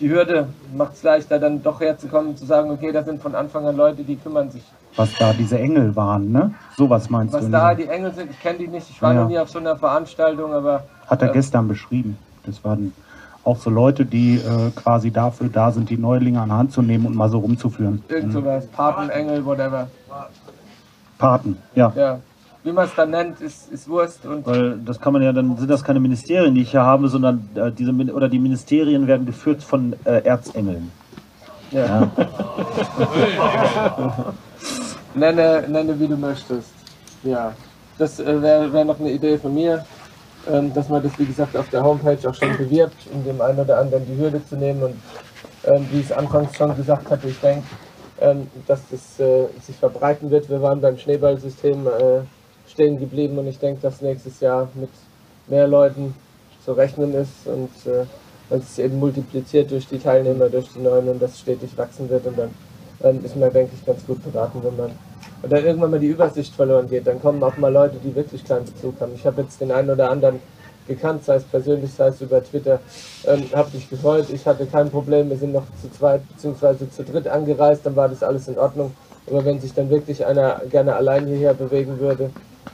[0.00, 3.66] die Hürde, macht es leichter, dann doch herzukommen, zu sagen, okay, da sind von Anfang
[3.66, 4.64] an Leute, die kümmern sich.
[4.96, 6.54] Was da diese Engel waren, ne?
[6.76, 7.50] Sowas meinst Was du?
[7.50, 7.76] da ne?
[7.76, 9.22] die Engel sind, ich kenne die nicht, ich war Ja.
[9.22, 12.18] noch nie auf so einer Veranstaltung, aber Hat er äh, gestern beschrieben.
[12.44, 12.92] Das waren
[13.44, 16.82] auch so Leute, die äh, quasi dafür da sind, die Neulinge an die Hand zu
[16.82, 18.02] nehmen und mal so rumzuführen.
[18.08, 18.32] irgend Mhm.
[18.32, 19.88] sowas, Paten, Engel, whatever.
[21.18, 21.92] Paten, ja.
[21.96, 22.18] Ja,
[22.64, 25.56] wie man es dann nennt, ist, ist Wurst und Weil das kann man ja, dann
[25.56, 29.26] sind das keine Ministerien, die ich hier habe, sondern äh, diese oder die Ministerien werden
[29.26, 30.90] geführt von äh, Erzengeln.
[31.70, 32.10] ja.
[35.14, 36.70] nenne, nenne wie du möchtest.
[37.22, 37.52] Ja,
[37.98, 39.84] das äh, wäre wär noch eine Idee von mir,
[40.50, 43.58] ähm, dass man das wie gesagt auf der Homepage auch schon bewirbt, um dem einen
[43.60, 44.94] oder anderen die Hürde zu nehmen und
[45.64, 47.64] ähm, wie ich es anfangs schon gesagt hatte, ich denke,
[48.20, 50.48] ähm, dass das äh, sich verbreiten wird.
[50.48, 54.90] Wir waren beim Schneeballsystem äh, stehen geblieben und ich denke, dass nächstes Jahr mit
[55.46, 56.14] mehr Leuten
[56.64, 58.06] zu rechnen ist und äh,
[58.48, 62.26] wenn es eben multipliziert durch die Teilnehmer, durch die Neuen und das stetig wachsen wird
[62.26, 62.50] und dann
[63.02, 64.90] ähm, ist man, denke ich, ganz gut beraten, wenn man
[65.42, 68.44] und dann irgendwann mal die Übersicht verloren geht, dann kommen auch mal Leute, die wirklich
[68.44, 69.12] keinen Bezug haben.
[69.14, 70.40] Ich habe jetzt den einen oder anderen
[70.86, 72.80] gekannt, sei es persönlich, sei es über Twitter.
[73.26, 76.88] Ähm, hab dich gefreut, ich hatte kein Problem, wir sind noch zu zweit bzw.
[76.90, 78.92] zu dritt angereist, dann war das alles in Ordnung.
[79.26, 82.30] Aber wenn sich dann wirklich einer gerne allein hierher bewegen würde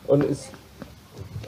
[0.07, 0.49] und ist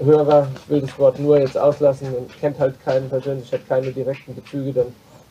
[0.03, 3.93] Hörer, ich will das Wort nur jetzt auslassen und kennt halt keinen persönlich, hat keine
[3.93, 4.87] direkten Bezüge, dann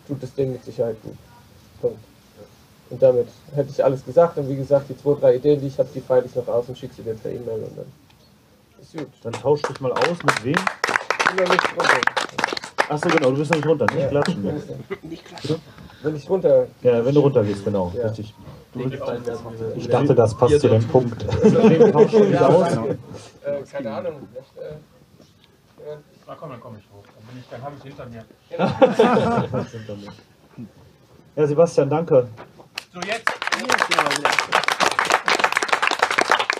[0.07, 1.15] tut es dem mit Sicherheit gut.
[1.81, 2.08] Punkt.
[2.89, 4.37] Und damit hätte ich alles gesagt.
[4.37, 6.67] Und wie gesagt, die zwei, drei Ideen, die ich habe, die feile ich noch aus
[6.69, 7.85] und schicke sie dir per E-Mail und dann
[8.81, 9.07] ist gut.
[9.23, 10.55] Dann tausch dich mal aus mit wem?
[11.31, 12.01] Immer nicht runter.
[12.89, 14.07] Achso, genau, du bist noch nicht runter, nicht Ja.
[14.07, 14.45] klatschen.
[14.45, 14.53] Ja.
[15.03, 15.61] Nicht klatschen.
[16.01, 16.67] Wenn ich runter.
[16.81, 18.07] Ja, wenn du runter gehst, genau, Ja.
[18.07, 18.33] richtig.
[19.75, 21.25] Ich dachte, das passt zu dem Punkt.
[21.43, 22.67] Wem tauschst du dich aus?
[22.71, 24.27] Äh, keine Ahnung.
[26.27, 27.03] Na komm, dann komme ich hoch.
[27.15, 28.25] Dann, bin ich, dann habe ich hinter mir.
[31.35, 32.27] Ja, Sebastian, danke.
[32.91, 33.29] So, jetzt.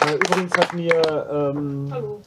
[0.05, 0.93] Äh, übrigens hat mir.
[1.31, 2.21] Ähm, hallo.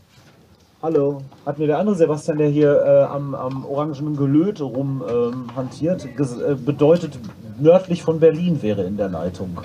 [0.82, 1.22] Hallo.
[1.46, 6.54] Hat mir der andere Sebastian, der hier äh, am, am orangenen Gelöt rum ähm, äh,
[6.56, 7.16] bedeutet,
[7.60, 9.56] nördlich von Berlin wäre in der Leitung.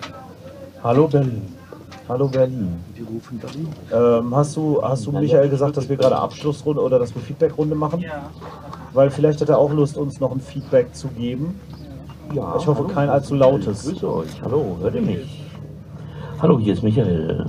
[0.84, 1.56] Hallo Berlin.
[2.08, 2.76] Hallo Berlin.
[2.96, 3.74] Die rufen Berlin.
[3.92, 7.74] Ähm, hast du, hast du Michael gesagt, dass wir gerade Abschlussrunde oder dass wir Feedbackrunde
[7.74, 8.02] machen?
[8.02, 8.30] Ja.
[8.94, 11.60] Weil vielleicht hat er auch Lust, uns noch ein Feedback zu geben.
[12.34, 12.88] Ja, ich hoffe, hallo.
[12.94, 13.86] kein allzu lautes.
[13.88, 14.42] Grüße euch.
[14.44, 15.44] Hallo, hört ihr mich?
[16.42, 17.46] Hallo, hier ist Michael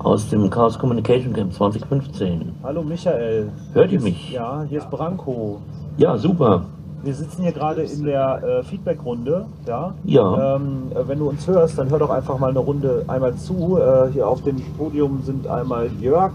[0.00, 2.52] aus dem Chaos Communication Camp 2015.
[2.62, 3.50] Hallo Michael.
[3.72, 4.32] Hört ihr mich?
[4.32, 5.58] Ja, hier ist Branko.
[5.96, 6.64] Ja, super.
[7.02, 9.46] Wir sitzen hier gerade in der äh, Feedback-Runde.
[9.66, 9.94] Ja.
[10.04, 10.56] Ja.
[10.56, 13.78] Ähm, äh, wenn du uns hörst, dann hör doch einfach mal eine Runde einmal zu.
[13.78, 16.32] Äh, hier auf dem Podium sind einmal Jörg,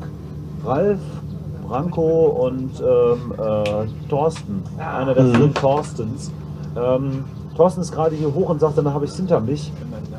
[0.66, 1.00] Ralf,
[1.68, 4.64] Branko und ähm, äh, Thorsten.
[4.78, 5.36] Einer der Mhm.
[5.36, 6.32] vielen Thorstens.
[6.78, 9.72] Ähm, Thorsten ist gerade hier hoch und sagt, dann habe ich es hinter mich.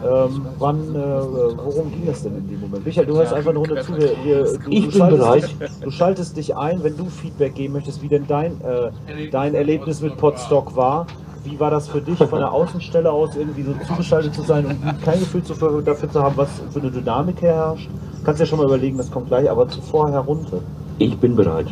[0.04, 2.84] Ähm, wann, äh, worum ging es denn in dem Moment?
[2.84, 3.96] Michael, du hörst einfach eine Runde zu.
[3.96, 5.42] Wir, wir, du, Ich du bin schaltest bereit.
[5.42, 9.54] Dich, du schaltest dich ein, wenn du Feedback geben möchtest, wie denn dein, äh, dein
[9.54, 11.06] Erlebnis mit Podstock war.
[11.44, 15.02] Wie war das für dich, von der Außenstelle aus irgendwie so zugeschaltet zu sein und
[15.02, 15.42] kein Gefühl
[15.84, 17.90] dafür zu haben, was für eine Dynamik herrscht?
[18.24, 20.60] Kannst ja schon mal überlegen, das kommt gleich, aber zuvor herunter.
[20.98, 21.66] Ich bin bereit.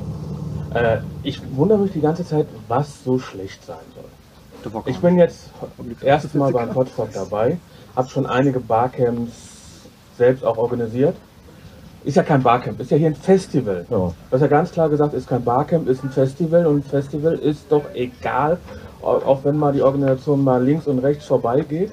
[0.75, 3.77] Äh, ich wundere mich die ganze Zeit, was so schlecht sein.
[4.87, 5.51] Ich bin jetzt
[6.03, 7.59] erstes Mal beim Podstock dabei,
[7.96, 9.33] habe schon einige Barcamps
[10.16, 11.16] selbst auch organisiert.
[12.05, 13.87] Ist ja kein Barcamp, ist ja hier ein Festival.
[13.88, 14.12] Ja.
[14.31, 17.66] Was ja ganz klar gesagt ist, kein Barcamp, ist ein Festival und ein Festival ist
[17.70, 18.59] doch egal,
[19.03, 21.92] au- auch wenn mal die Organisation mal links und rechts vorbeigeht.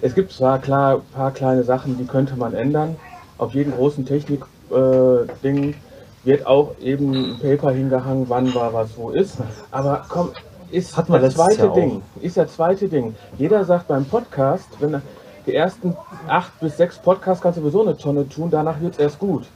[0.00, 2.94] Es gibt zwar klar ein paar kleine Sachen, die könnte man ändern.
[3.36, 5.74] Auf jedem großen Technik-Ding
[6.22, 9.38] wird auch eben ein Paper hingehangen, wann war was wo ist.
[9.72, 10.30] Aber komm,
[10.70, 11.74] ist Hatten das zweite Jahr auch.
[11.74, 12.02] Ding.
[12.20, 13.14] Ist das zweite Ding.
[13.38, 15.02] Jeder sagt beim Podcast, wenn er-
[15.46, 18.98] die ersten acht bis sechs Podcasts kannst du sowieso eine Tonne tun, danach wird es
[18.98, 19.46] erst gut.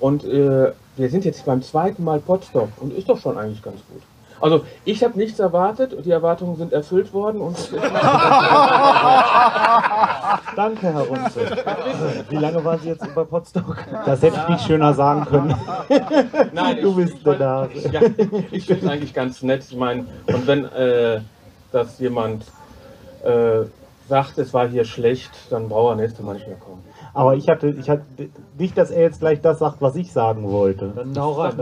[0.00, 3.76] Und äh, wir sind jetzt beim zweiten Mal Podstop und ist doch schon eigentlich ganz
[3.88, 4.02] gut.
[4.44, 7.56] Also ich habe nichts erwartet und die Erwartungen sind erfüllt worden und
[10.54, 11.40] Danke, Herr Runze.
[12.28, 13.78] Wie lange waren Sie jetzt bei Potsdok?
[14.04, 15.54] Das hätte ich nicht schöner sagen können.
[16.52, 17.88] Nein, Du ich- bist ich der fand- Nase.
[17.90, 18.00] Ja,
[18.50, 19.64] ich finde es eigentlich ganz nett.
[19.70, 21.20] Ich meine, und wenn äh,
[21.72, 22.44] das jemand
[23.24, 23.62] äh,
[24.10, 26.82] sagt, es war hier schlecht, dann braucht er nächstes Mal nicht mehr kommen.
[27.14, 28.02] Aber ich hatte, ich hatte
[28.58, 30.92] nicht, dass er jetzt gleich das sagt, was ich sagen wollte.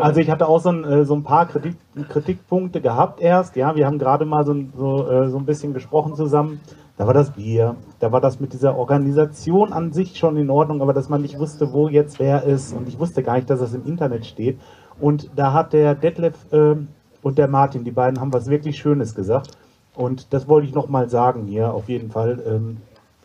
[0.02, 1.76] Also ich hatte auch so ein, äh, so ein paar Kritik,
[2.08, 3.54] Kritikpunkte gehabt erst.
[3.56, 6.60] Ja, wir haben gerade mal so, ein- so, äh, so ein bisschen gesprochen zusammen.
[6.96, 10.82] Da war das Bier, da war das mit dieser Organisation an sich schon in Ordnung,
[10.82, 12.74] aber dass man nicht wusste, wo jetzt wer ist.
[12.74, 14.58] Und ich wusste gar nicht, dass das im Internet steht.
[15.00, 16.88] Und da hat der Detlef ähm,
[17.22, 19.50] und der Martin, die beiden haben was wirklich Schönes gesagt.
[19.96, 22.42] Und das wollte ich nochmal sagen hier, auf jeden Fall.
[22.46, 22.78] Ähm,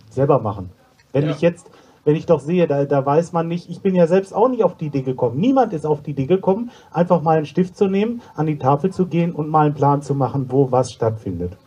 [0.09, 0.69] selber machen.
[1.13, 1.69] Wenn ich jetzt,
[2.07, 4.63] wenn ich doch sehe, da, da weiß man nicht, ich bin ja selbst auch nicht
[4.63, 5.41] auf die Idee gekommen.
[5.41, 8.93] Niemand ist auf die Idee gekommen, einfach mal einen Stift zu nehmen, an die Tafel
[8.93, 11.57] zu gehen und mal einen Plan zu machen, wo was stattfindet.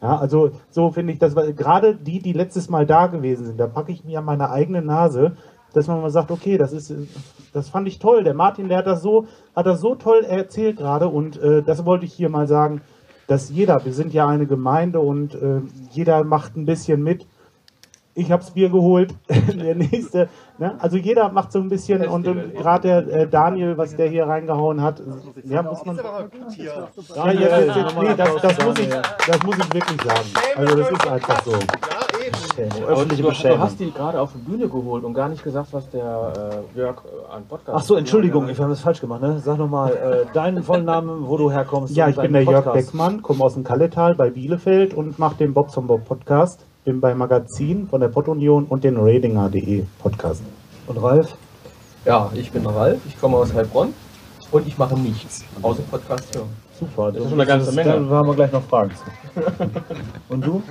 [0.00, 3.60] Ja, also so finde ich das, weil gerade die, die letztes Mal da gewesen sind,
[3.60, 5.36] da packe ich mir an meine eigene Nase,
[5.74, 6.94] dass man mal sagt, okay, das ist,
[7.52, 8.24] das fand ich toll.
[8.24, 11.84] Der Martin, der hat das so, hat das so toll erzählt gerade und äh, das
[11.84, 12.80] wollte ich hier mal sagen,
[13.26, 15.60] dass jeder, wir sind ja eine Gemeinde und äh,
[15.90, 17.26] jeder macht ein bisschen mit.
[18.20, 20.28] Ich hab's Bier geholt, der nächste.
[20.58, 20.74] Ne?
[20.78, 24.26] Also jeder macht so ein bisschen und, und gerade der äh, Daniel, was der hier
[24.26, 25.02] reingehauen hat,
[25.44, 25.96] ja muss man.
[25.96, 26.02] Ja,
[27.32, 27.46] nee,
[28.16, 29.02] das, muss ich, Daniel.
[29.26, 30.28] das muss ich wirklich sagen.
[30.54, 31.52] Also das ist einfach so.
[32.86, 35.88] Öffentliche du, du hast die gerade auf die Bühne geholt und gar nicht gesagt, was
[35.88, 39.22] der äh, Jörg äh, an Podcast Ach so, Entschuldigung, wir haben das falsch gemacht.
[39.22, 39.40] Ne?
[39.42, 41.96] Sag nochmal äh, deinen vollen Namen, wo du herkommst.
[41.96, 42.88] Ja, ich bin der Jörg Podcast.
[42.88, 46.66] Beckmann, komme aus dem Kalletal bei Bielefeld und mache den Bob zum Bob Podcast.
[46.84, 50.42] Bin bei Magazin von der Pottunion und den Radinger.de Podcast.
[50.86, 51.34] Und Ralf?
[52.06, 53.92] Ja, ich bin Ralf, ich komme aus Heilbronn
[54.50, 56.48] und ich mache nichts, außer Podcast hören.
[56.78, 57.12] Super.
[57.12, 57.92] Das ist schon eine ganze Menge.
[58.08, 59.42] Da haben wir gleich noch Fragen zu.
[60.30, 60.62] Und du?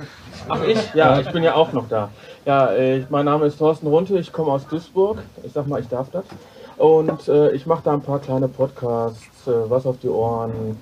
[0.48, 0.94] Ach, ich?
[0.94, 2.08] Ja, ich bin ja auch noch da.
[2.44, 5.18] Ja, äh, mein Name ist Thorsten Runte, ich komme aus Duisburg.
[5.44, 6.24] Ich sag mal, ich darf das.
[6.76, 10.76] Und äh, ich mache da ein paar kleine Podcasts, äh, was auf die Ohren,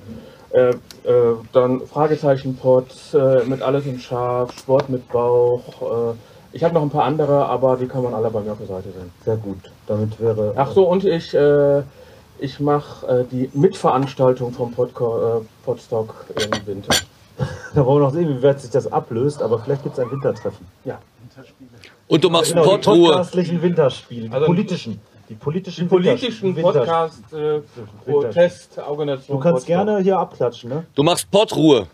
[0.50, 0.74] äh, äh,
[1.52, 6.12] dann Fragezeichen-Pod äh, mit Alles im Scharf, Sport mit Bauch.
[6.12, 6.14] Äh,
[6.52, 8.66] ich habe noch ein paar andere, aber die kann man alle bei mir auf der
[8.66, 9.12] Seite sehen.
[9.24, 9.58] Sehr gut.
[9.86, 10.54] Damit wäre.
[10.56, 11.82] Ach so, und ich, äh,
[12.38, 16.94] ich mache äh, die Mitveranstaltung vom Podco äh, Podstock im Winter.
[17.72, 20.10] Da wollen wir noch sehen, wie weit sich das ablöst, aber vielleicht gibt es ein
[20.10, 20.66] Wintertreffen.
[20.84, 20.98] Ja.
[22.08, 23.06] Und du machst Genau, die Portruhe.
[23.10, 25.00] podcastlichen Winterspiele, die Also- politischen.
[25.28, 27.60] Die politischen, Die politischen Winter- Podcast, äh,
[28.06, 29.36] Protest, Organisation.
[29.36, 29.86] Du kannst Podstock.
[29.86, 30.86] gerne hier abklatschen, ne?
[30.94, 31.86] Du machst Portruhe.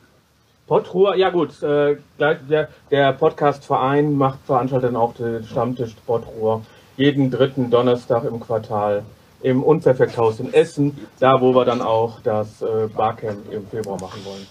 [0.66, 6.62] Podruhe, ja gut, äh, gleich der, der Podcastverein macht veranstaltet dann auch den Stammtisch Podruhe
[6.96, 9.02] jeden dritten Donnerstag im Quartal
[9.42, 14.24] im Unperfekthaus in Essen, da wo wir dann auch das äh, Barcamp im Februar machen
[14.24, 14.46] wollen.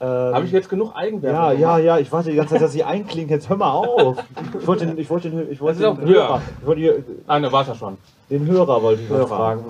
[0.00, 1.40] Ähm, Habe ich jetzt genug Eigenwerbung?
[1.40, 1.84] Ja, ja, gemacht?
[1.84, 3.30] ja, ich warte die ganze Zeit, dass sie einklingt.
[3.30, 4.16] Jetzt hör mal auf.
[4.60, 6.28] Ich wollte den, ich wollte den, ich wollte Das ist den auch höher.
[6.28, 7.96] Hörer, ich wollte hier, Ah, ne, war's ja schon.
[8.30, 9.26] Den Hörer wollte ich Hörer.
[9.28, 9.64] fragen.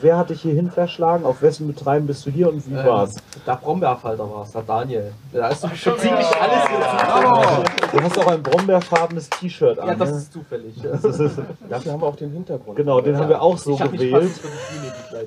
[0.00, 1.24] Wer- hat dich hierhin verschlagen?
[1.24, 3.12] Auf wessen Betreiben bist du hier und wie war's?
[3.46, 5.12] Der Brombeerfalter war es, der Daniel.
[5.32, 7.92] Da hast du schon ziemlich alles jetzt.
[7.94, 9.88] Du hast auch ein brombeerfarbenes T-Shirt an.
[9.88, 10.16] Ja, das ne?
[10.18, 10.74] ist zufällig.
[10.82, 12.76] Dafür haben wir auch den Hintergrund.
[12.76, 14.32] Genau, den haben wir auch so gewählt.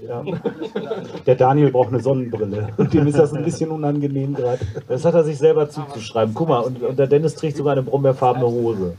[0.07, 0.23] Ja.
[1.25, 2.69] Der Daniel braucht eine Sonnenbrille.
[2.77, 4.59] Und dem ist das ein bisschen unangenehm gerade.
[4.87, 6.33] Das hat er sich selber zuzuschreiben.
[6.35, 8.97] Guck mal, und, und der Dennis trägt sogar eine brombeerfarbene Hose.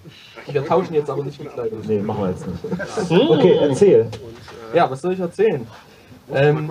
[0.50, 1.80] Wir tauschen jetzt aber nicht die Kleidung.
[1.86, 3.30] Nee, machen wir jetzt nicht.
[3.30, 4.08] Okay, erzähl.
[4.74, 5.66] Ja, was soll ich erzählen?
[6.32, 6.70] Ähm.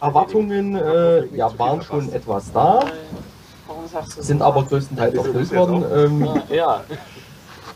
[0.00, 2.80] Erwartungen äh, ja, waren schon etwas da,
[4.18, 5.84] sind aber größtenteils erfüllt worden.
[5.94, 6.82] Ähm, Ja,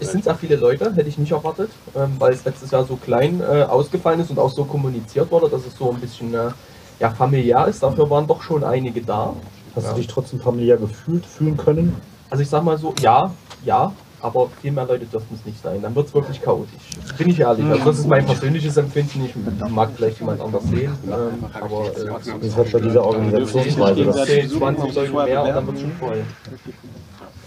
[0.01, 2.97] es sind sehr viele Leute, hätte ich nicht erwartet, ähm, weil es letztes Jahr so
[2.97, 6.51] klein äh, ausgefallen ist und auch so kommuniziert wurde, dass es so ein bisschen äh,
[6.99, 7.83] ja, familiär ist.
[7.83, 9.35] Dafür waren doch schon einige da.
[9.77, 9.91] Hast Ja.
[9.93, 11.95] du dich trotzdem familiär gefühlt, fühlen können?
[12.31, 13.31] Also ich sag mal so, ja,
[13.65, 13.93] ja,
[14.23, 15.83] aber viel mehr Leute dürften es nicht sein.
[15.83, 16.81] Dann wird es wirklich chaotisch.
[17.19, 17.67] Bin ich ehrlich.
[17.67, 19.25] Also das ist mein persönliches Empfinden.
[19.25, 19.35] Ich
[19.71, 20.93] mag vielleicht jemand anders sehen.
[21.07, 24.25] Ähm, aber äh, Das hat bei dieser Organisationsweise das.
[24.25, 26.25] 10, 20 Leute mehr und dann wird es schon voll.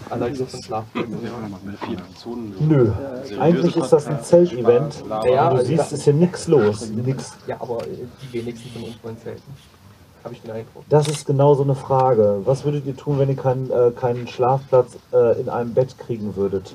[0.08, 1.18] Allein so von Schlafplätzen.
[2.60, 2.92] Nö,
[3.40, 5.02] eigentlich ist das ein Zeltevent.
[5.08, 6.90] Ja, du also siehst, ist hier nichts los.
[6.90, 7.32] Nix.
[7.46, 9.42] Ja, aber äh, die wenigsten von uns wollen zelten.
[10.26, 10.82] Habe ich den Eindruck.
[10.88, 12.40] Das ist genau so eine Frage.
[12.44, 16.34] Was würdet ihr tun, wenn ihr keinen, äh, keinen Schlafplatz äh, in einem Bett kriegen
[16.34, 16.74] würdet?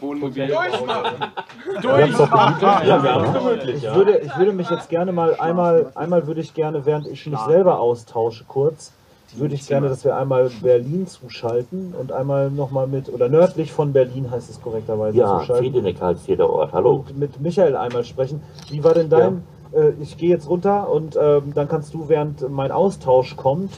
[0.00, 0.48] Wohnmobil.
[0.48, 2.88] Wir haben's doch gemütlich.
[2.88, 3.94] Ja, wir haben's gemütlich, Ich ja.
[3.94, 7.38] würde, ich würde mich jetzt gerne mal einmal, einmal würde ich gerne, während ich mich
[7.40, 8.92] selber austausche, kurz,
[9.36, 13.92] würde ich gerne, dass wir einmal Berlin zuschalten und einmal nochmal mit, oder nördlich von
[13.92, 15.66] Berlin heißt es korrekterweise ja, zuschalten.
[15.66, 16.72] Friedeneck heißt hier der Ort.
[16.72, 17.04] Hallo.
[17.06, 18.42] Und mit Michael einmal sprechen.
[18.70, 22.48] Wie war denn dein, äh, ich gehe jetzt runter und ähm, dann kannst du, während
[22.50, 23.72] mein Austausch kommt,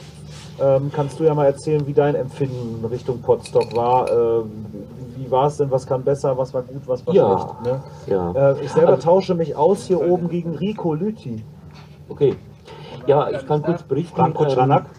[0.60, 4.10] ähm, kannst du ja mal erzählen, wie dein Empfinden Richtung Potsdok war.
[4.10, 4.66] Ähm,
[5.16, 5.70] wie war es denn?
[5.70, 6.36] Was kann besser?
[6.36, 6.82] Was war gut?
[6.86, 7.38] Was war Ja.
[7.38, 7.62] schlecht?
[7.62, 7.82] Ne?
[8.06, 8.50] Ja.
[8.52, 11.44] Äh, ich selber tausche mich aus hier oben gegen Rico Lüthi.
[12.08, 12.36] Okay.
[13.06, 14.16] Ja, ich kann kurz berichten.
[14.16, 14.86] Franco ähm, Czanak.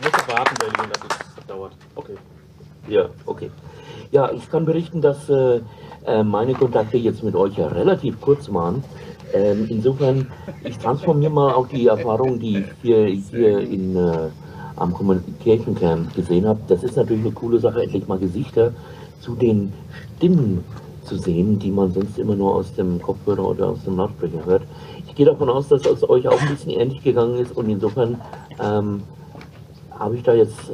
[0.00, 1.02] Ich muss warten, Berlin, dass
[1.38, 1.72] es dauert.
[1.96, 2.16] Okay.
[2.86, 3.50] Ja, okay.
[4.10, 5.60] Ja, ich kann berichten, dass äh,
[6.06, 8.82] äh, meine Kontakte jetzt mit euch ja relativ kurz waren.
[9.34, 10.26] Ähm, insofern,
[10.64, 14.28] ich transformiere mal auch die Erfahrung, die ich hier, hier in, äh,
[14.76, 16.60] am Communication Camp gesehen habe.
[16.68, 18.72] Das ist natürlich eine coole Sache, endlich mal Gesichter
[19.20, 19.72] zu den
[20.16, 20.64] Stimmen
[21.04, 24.62] zu sehen, die man sonst immer nur aus dem Kopfhörer oder aus dem Lautsprecher hört.
[25.06, 28.20] Ich gehe davon aus, dass es euch auch ein bisschen ähnlich gegangen ist und insofern
[28.62, 29.02] ähm,
[29.98, 30.72] habe ich da jetzt,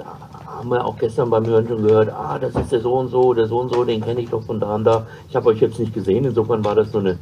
[0.57, 3.35] haben wir auch gestern beim Hören schon gehört, ah, das ist der so und so,
[3.35, 5.07] der so und so, den kenne ich doch von da und da.
[5.29, 7.19] Ich habe euch jetzt nicht gesehen, insofern war das so eine,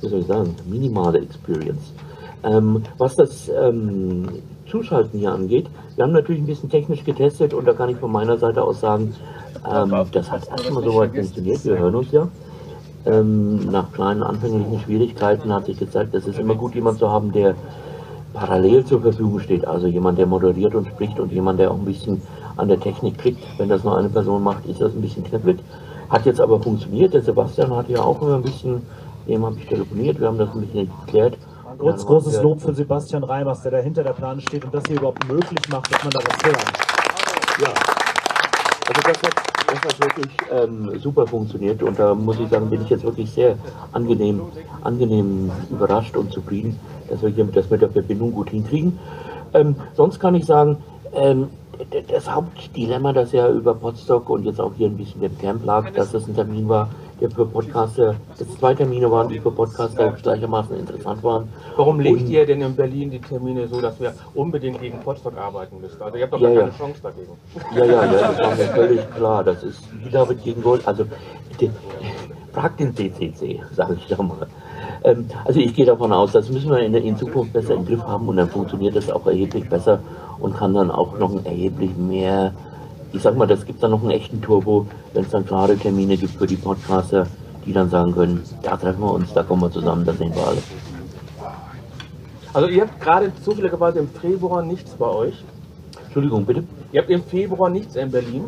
[0.00, 1.92] wie soll ich sagen, minimale Experience.
[2.44, 4.28] Ähm, was das ähm,
[4.68, 8.10] Zuschalten hier angeht, wir haben natürlich ein bisschen technisch getestet und da kann ich von
[8.10, 9.14] meiner Seite aus sagen,
[9.70, 12.28] ähm, das hat erstmal soweit funktioniert, wir hören uns ja.
[13.04, 17.32] Ähm, nach kleinen anfänglichen Schwierigkeiten hat sich gezeigt, es ist immer gut, jemand zu haben,
[17.32, 17.56] der
[18.32, 19.66] parallel zur Verfügung steht.
[19.66, 22.22] Also jemand, der moderiert und spricht und jemand, der auch ein bisschen
[22.56, 23.42] an der Technik kriegt.
[23.58, 25.58] Wenn das nur eine Person macht, ist das ein bisschen knifflig.
[26.10, 27.14] Hat jetzt aber funktioniert.
[27.14, 28.82] Der Sebastian hat ja auch immer ein bisschen,
[29.26, 31.38] dem habe ich telefoniert, wir haben das ein bisschen geklärt.
[31.78, 34.98] Groß, großes Lob für Sebastian Reimers, der da hinter der Plane steht und das hier
[34.98, 36.72] überhaupt möglich macht, dass man da was hört.
[37.60, 37.68] Ja.
[38.88, 39.34] Also das hat,
[39.66, 43.30] das hat wirklich ähm, super funktioniert und da muss ich sagen, bin ich jetzt wirklich
[43.30, 43.56] sehr
[43.92, 44.42] angenehm,
[44.82, 48.98] angenehm überrascht und zufrieden, dass wir hier das mit der Verbindung gut hinkriegen.
[49.54, 50.76] Ähm, sonst kann ich sagen,
[51.14, 51.48] ähm,
[52.08, 55.90] das Hauptdilemma, das ja über Potsdok und jetzt auch hier ein bisschen dem Camp lag,
[55.92, 56.88] dass das ein Termin war,
[57.20, 61.48] der für Podcaster, dass zwei Termine waren, die für Podcaster gleichermaßen interessant waren.
[61.76, 65.80] Warum legt ihr denn in Berlin die Termine so, dass wir unbedingt gegen Potsdam arbeiten
[65.80, 66.00] müssen?
[66.02, 66.60] Also ihr habt doch Ja, gar ja.
[66.62, 67.32] keine Chance dagegen.
[67.76, 69.44] Ja, ja, ja, das war mir völlig klar.
[69.44, 70.86] Das ist wie David gegen Gold.
[70.86, 71.04] Also,
[72.52, 74.46] fragt den CCC, sage ich da mal.
[75.04, 78.02] Ähm, also ich gehe davon aus, das müssen wir in, in Zukunft besser im Griff
[78.02, 80.00] haben und dann funktioniert das auch erheblich besser
[80.38, 82.52] und kann dann auch noch erheblich mehr,
[83.12, 86.16] ich sag mal, das gibt dann noch einen echten Turbo, wenn es dann klare Termine
[86.16, 87.26] gibt für die Podcaster,
[87.66, 90.46] die dann sagen können, da treffen wir uns, da kommen wir zusammen, da sehen wir
[90.46, 90.62] alle.
[92.54, 95.42] Also ihr habt gerade zufälligerweise im Februar nichts bei euch.
[96.04, 96.64] Entschuldigung, bitte?
[96.92, 98.44] Ihr habt im Februar nichts in Berlin.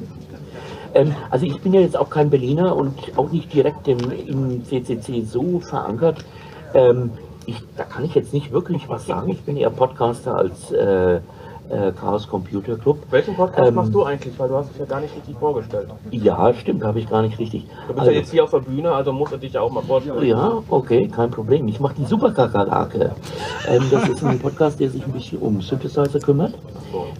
[0.94, 4.64] Ähm, also ich bin ja jetzt auch kein Berliner und auch nicht direkt im, im
[4.64, 6.24] CCC so verankert.
[6.74, 7.10] Ähm,
[7.46, 9.30] ich, da kann ich jetzt nicht wirklich was sagen.
[9.30, 11.20] Ich bin eher Podcaster als äh, äh,
[11.98, 12.98] Chaos Computer Club.
[13.10, 14.38] Welchen Podcast Ähm, machst du eigentlich?
[14.38, 15.88] Weil du hast dich ja gar nicht richtig vorgestellt.
[16.10, 17.66] Ja, stimmt, habe ich gar nicht richtig.
[17.86, 19.70] Du bist Also- ja jetzt hier auf der Bühne, also musst du dich ja auch
[19.70, 20.24] mal vorstellen.
[20.26, 21.68] Ja, okay, kein Problem.
[21.68, 23.12] Ich mache die Superkakerlake.
[23.68, 26.54] Ähm, das ist ein Podcast, der sich ein bisschen um Synthesizer kümmert.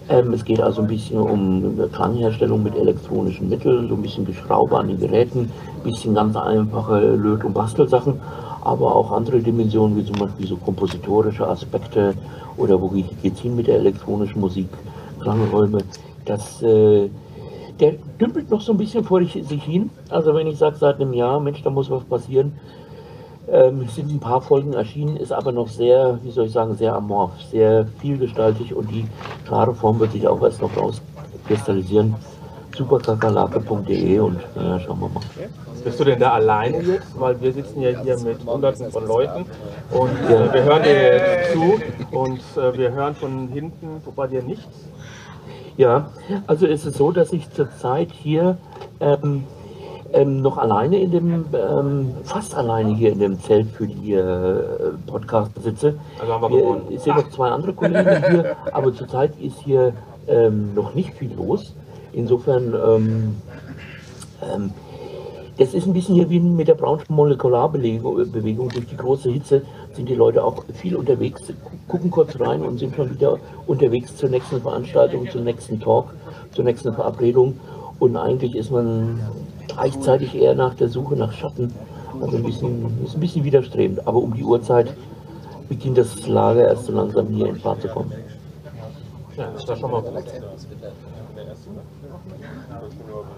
[0.09, 4.77] Ähm, es geht also ein bisschen um Klangherstellung mit elektronischen Mitteln, so ein bisschen Geschraube
[4.77, 8.21] an den Geräten, ein bisschen ganz einfache Löt- und Bastelsachen,
[8.65, 12.13] aber auch andere Dimensionen, wie zum Beispiel so kompositorische Aspekte
[12.57, 14.67] oder wo geht es hin mit der elektronischen Musik,
[15.21, 15.79] Klangräume.
[16.25, 17.09] Das äh,
[17.79, 19.89] der dümpelt noch so ein bisschen vor sich hin.
[20.09, 22.53] Also wenn ich sage seit einem Jahr, Mensch, da muss was passieren,
[23.51, 26.95] ähm, sind ein paar Folgen erschienen, ist aber noch sehr, wie soll ich sagen, sehr
[26.95, 29.05] amorph, sehr vielgestaltig und die
[29.45, 32.15] klare Form wird sich auch erst noch rauskristallisieren.
[32.75, 35.23] superkakerlake.de und naja, schauen wir mal.
[35.83, 37.19] Bist du denn da alleine jetzt?
[37.19, 39.45] Weil wir sitzen ja hier mit hunderten von Leuten
[39.91, 44.41] und äh, wir hören dir jetzt zu und äh, wir hören von hinten bei dir
[44.41, 44.89] nichts.
[45.77, 46.09] Ja,
[46.47, 48.57] also es ist so, dass ich zurzeit hier
[48.99, 49.43] ähm,
[50.13, 54.63] ähm, noch alleine in dem, ähm, fast alleine hier in dem Zelt für die äh,
[55.05, 55.95] Podcast sitze.
[56.19, 56.81] Also haben wir gewonnen.
[56.93, 59.93] Es sind noch zwei andere Kollegen hier, aber zurzeit ist hier
[60.27, 61.75] ähm, noch nicht viel los.
[62.15, 63.35] Insofern, ähm,
[64.41, 64.71] ähm,
[65.57, 68.31] das ist ein bisschen hier wie mit der Brownschen Molekularbewegung.
[68.31, 68.69] Bewegung.
[68.69, 71.43] Durch die große Hitze sind die Leute auch viel unterwegs,
[71.89, 76.13] gucken kurz rein und sind schon wieder unterwegs zur nächsten Veranstaltung, zum nächsten Talk,
[76.53, 77.59] zur nächsten Verabredung.
[77.99, 79.19] Und eigentlich ist man
[79.67, 81.73] gleichzeitig eher nach der Suche nach Schatten.
[82.21, 84.07] Also ein bisschen, ist ein bisschen widerstrebend.
[84.07, 84.93] Aber um die Uhrzeit
[85.67, 88.13] beginnt das Lager erst so langsam hier in Fahrt zu kommen.
[89.35, 90.23] Ja, ist das schon mal gut.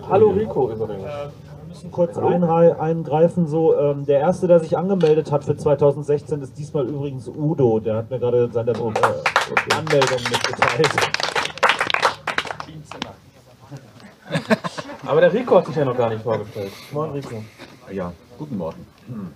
[0.09, 1.03] Hallo Rico übrigens.
[1.03, 1.31] Wir
[1.67, 3.47] müssen kurz eingreifen.
[3.47, 7.79] So, ähm, der erste, der sich angemeldet hat für 2016, ist diesmal übrigens Udo.
[7.79, 10.89] Der hat mir gerade seine äh, Anmeldung mitgeteilt.
[15.05, 16.71] Aber der Rico hat sich ja noch gar nicht vorgestellt.
[16.91, 17.43] Moin Rico.
[17.91, 18.85] Ja, guten Morgen.
[19.07, 19.33] Hm.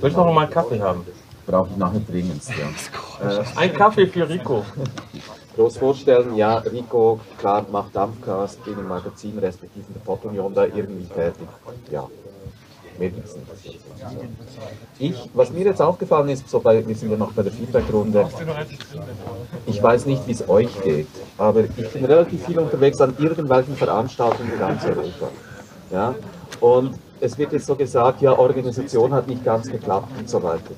[0.00, 1.04] Soll ich noch mal einen Kaffee haben?
[1.46, 3.28] Brauche ich nachher dringend, ja.
[3.28, 4.64] Äh, Ein Kaffee für Rico.
[5.56, 10.64] Groß vorstellen, ja, Rico, klar, macht Dampfcast in dem Magazin, respektive in der Podunion da
[10.64, 11.48] irgendwie tätig.
[11.90, 12.08] Ja.
[14.98, 18.28] Ich, was mir jetzt aufgefallen ist, so bei, wir sind ja noch bei der Feedbackrunde,
[19.66, 23.76] ich weiß nicht, wie es euch geht, aber ich bin relativ viel unterwegs an irgendwelchen
[23.76, 25.28] Veranstaltungen in ganz Europa.
[25.90, 26.14] Ja?
[26.60, 30.74] Und es wird jetzt so gesagt, ja, Organisation hat nicht ganz geklappt und so weiter.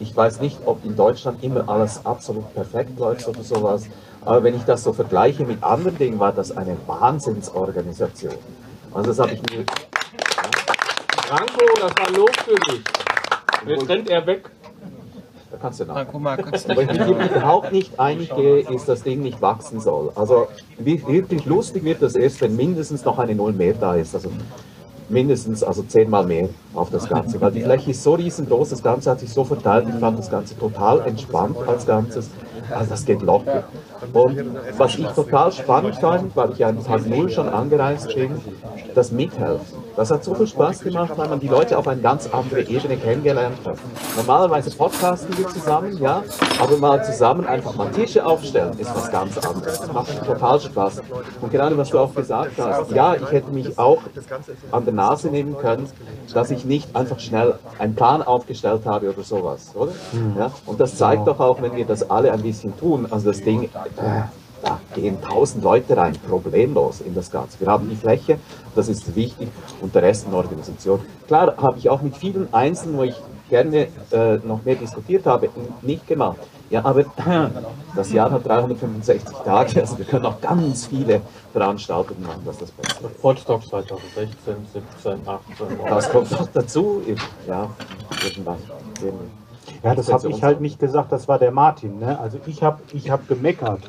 [0.00, 3.84] Ich weiß nicht, ob in Deutschland immer alles absolut perfekt läuft oder sowas,
[4.24, 8.34] aber wenn ich das so vergleiche mit anderen Dingen, war das eine Wahnsinnsorganisation.
[8.94, 9.64] Also das habe ich mir...
[11.26, 12.82] Franco, das war Lob für dich.
[13.66, 14.50] Jetzt rennt er weg.
[15.50, 15.96] Da kannst du nach.
[15.96, 20.12] Aber ich dem überhaupt nicht einig ist, das Ding nicht wachsen soll.
[20.14, 24.14] Also wirklich lustig wird das erst, wenn mindestens noch eine Null mehr da ist.
[24.14, 24.30] Also
[25.10, 27.40] mindestens also zehnmal mehr auf das Ganze.
[27.40, 29.86] Weil die Fläche ist so riesengroß, das Ganze hat sich so verteilt.
[29.88, 32.30] Ich fand das Ganze total entspannt als Ganzes.
[32.70, 33.64] Also das geht locker.
[34.12, 34.38] Und
[34.76, 38.40] was ich total spannend fand, weil ich ja an Tag Null schon angereist bin,
[38.94, 39.78] das Mithelfen.
[39.96, 42.96] Das hat so viel Spaß gemacht, weil man die Leute auf eine ganz andere Ebene
[42.96, 43.76] kennengelernt hat.
[44.16, 46.22] Normalerweise podcasten wir zusammen, ja,
[46.60, 49.80] aber mal zusammen einfach mal Tische aufstellen ist was ganz anderes.
[49.80, 51.02] Das macht total Spaß.
[51.40, 53.98] Und gerade was du auch gesagt hast, ja, ich hätte mich auch
[54.72, 55.88] an der Nase nehmen können,
[56.32, 59.92] dass ich nicht einfach schnell einen Plan aufgestellt habe oder sowas, oder?
[60.38, 60.50] Ja?
[60.66, 63.64] Und das zeigt doch auch, wenn wir das alle ein bisschen tun, also das Ding,
[63.64, 63.68] äh,
[64.62, 67.58] da gehen tausend Leute rein, problemlos in das Ganze.
[67.60, 68.38] Wir haben die Fläche,
[68.74, 69.48] das ist wichtig,
[69.80, 71.00] und der Rest in der Organisation.
[71.26, 73.14] Klar habe ich auch mit vielen Einzelnen, wo ich
[73.48, 75.48] gerne äh, noch mehr diskutiert habe,
[75.82, 76.38] nicht gemacht.
[76.70, 77.04] Ja, aber
[77.96, 81.20] das Jahr hat 365 Tage, also wir können noch ganz viele
[81.52, 83.20] Veranstaltungen machen, dass das passiert.
[83.20, 85.78] Potsdok 2016, 17, 18.
[85.88, 87.02] Das kommt noch dazu.
[87.48, 87.68] Ja,
[88.22, 88.58] irgendwann.
[89.82, 91.98] Ja, das habe ich halt nicht gesagt, das war der Martin.
[91.98, 92.18] Ne?
[92.18, 93.80] Also ich habe ich hab gemeckert.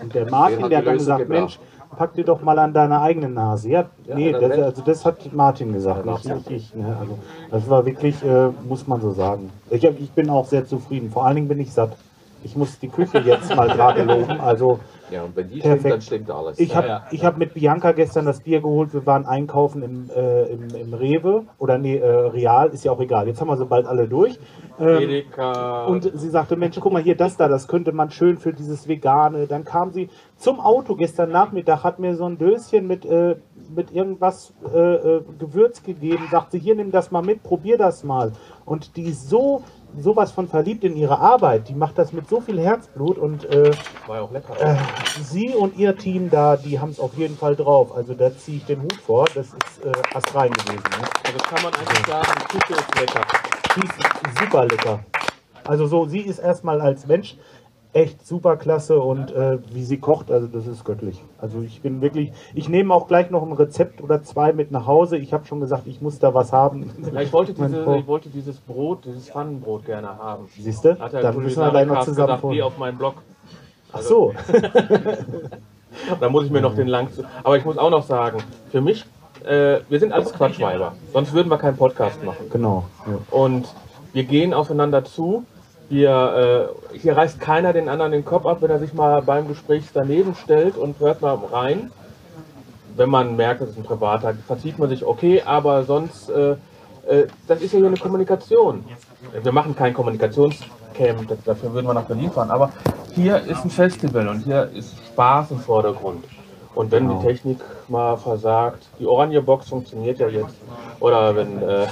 [0.00, 1.58] Und der Martin, der hat dann gesagt, Mensch,
[1.96, 3.68] pack dir doch mal an deine eigene Nase.
[3.68, 3.84] Ja,
[4.14, 6.74] nee, das, also das hat Martin gesagt, nicht, nicht ich.
[6.74, 6.96] Ne?
[6.98, 7.18] Also
[7.50, 9.50] das war wirklich, äh, muss man so sagen.
[9.70, 11.10] Ich, hab, ich bin auch sehr zufrieden.
[11.10, 11.96] Vor allen Dingen bin ich satt.
[12.44, 14.40] Ich muss die Küche jetzt mal gerade loben.
[14.40, 14.80] Also
[15.10, 15.80] ja, und wenn die perfekt.
[15.80, 16.58] stimmt, dann stimmt alles.
[16.58, 17.06] Ich habe ja, ja.
[17.10, 18.92] ich hab mit Bianca gestern das Bier geholt.
[18.92, 23.00] Wir waren einkaufen im, äh, im, im Rewe oder nee, äh, Real, ist ja auch
[23.00, 23.26] egal.
[23.28, 24.38] Jetzt haben wir sie bald alle durch.
[24.78, 25.86] Ähm, Edeka.
[25.86, 28.88] und sie sagte, Mensch, guck mal hier, das da, das könnte man schön für dieses
[28.88, 29.46] Vegane.
[29.46, 33.36] Dann kam sie zum Auto gestern Nachmittag, hat mir so ein Döschen mit, äh,
[33.74, 36.24] mit irgendwas äh, äh, Gewürz gegeben.
[36.30, 38.32] Sagt sie, hier, nimm das mal mit, probier das mal.
[38.64, 39.62] Und die so
[39.98, 41.68] sowas von verliebt in ihre Arbeit.
[41.68, 43.70] Die macht das mit so viel Herzblut und äh,
[44.06, 44.54] War ja auch lecker.
[44.60, 44.76] äh,
[45.22, 47.94] sie und ihr Team da, die haben es auf jeden Fall drauf.
[47.94, 49.26] Also da ziehe ich den Hut vor.
[49.34, 50.82] Das ist äh, astrein gewesen.
[51.00, 51.08] Ne?
[51.24, 53.20] Also kann man eigentlich sagen, die Küche ist lecker.
[53.76, 55.00] Die ist super lecker.
[55.64, 57.36] Also so, sie ist erstmal als Mensch
[57.96, 61.22] echt super klasse und äh, wie sie kocht, also das ist göttlich.
[61.38, 64.86] Also ich bin wirklich, ich nehme auch gleich noch ein Rezept oder zwei mit nach
[64.86, 65.16] Hause.
[65.16, 66.90] Ich habe schon gesagt, ich muss da was haben.
[67.10, 70.46] Ja, ich, wollte diese, ich wollte dieses Brot, dieses Pfannenbrot gerne haben.
[70.58, 70.94] Siehst du?
[70.94, 73.14] Dann müssen wir gleich noch Kulinarikast zusammen gesagt, geh auf meinen Blog.
[73.92, 74.34] Ach so.
[76.20, 77.24] da muss ich mir noch den lang zu.
[77.42, 78.38] Aber ich muss auch noch sagen,
[78.70, 79.06] für mich,
[79.42, 80.92] äh, wir sind alles Quatschweiber.
[81.14, 82.50] Sonst würden wir keinen Podcast machen.
[82.52, 82.84] Genau.
[83.06, 83.18] Ja.
[83.30, 83.66] Und
[84.12, 85.46] wir gehen aufeinander zu.
[85.88, 89.46] Wir, äh, hier reißt keiner den anderen den Kopf ab, wenn er sich mal beim
[89.46, 91.92] Gespräch daneben stellt und hört mal rein.
[92.96, 96.52] Wenn man merkt, das ist ein privater, verzieht man sich okay, aber sonst, äh,
[97.06, 98.84] äh, das ist ja hier eine Kommunikation.
[99.42, 102.72] Wir machen kein Kommunikationscamp, dafür würden wir nach Berlin fahren, aber
[103.14, 106.24] hier ist ein Festival und hier ist Spaß im Vordergrund.
[106.74, 107.20] Und wenn Genau.
[107.20, 107.58] die Technik
[107.88, 110.56] mal versagt, die Oranje Box funktioniert ja jetzt,
[111.00, 111.86] oder wenn, äh,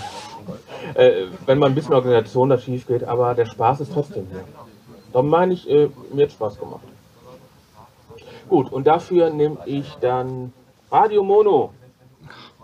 [0.94, 4.44] äh, wenn mal ein bisschen Organisation da schief geht, aber der Spaß ist trotzdem hier.
[5.12, 6.82] Darum meine ich, äh, mir hat Spaß gemacht.
[8.48, 10.52] Gut, und dafür nehme ich dann
[10.90, 11.72] Radio Mono.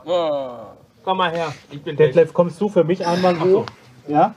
[0.04, 3.64] Komm mal her, ich bin Detlef, kommst du für mich einmal so?
[4.06, 4.34] Ja?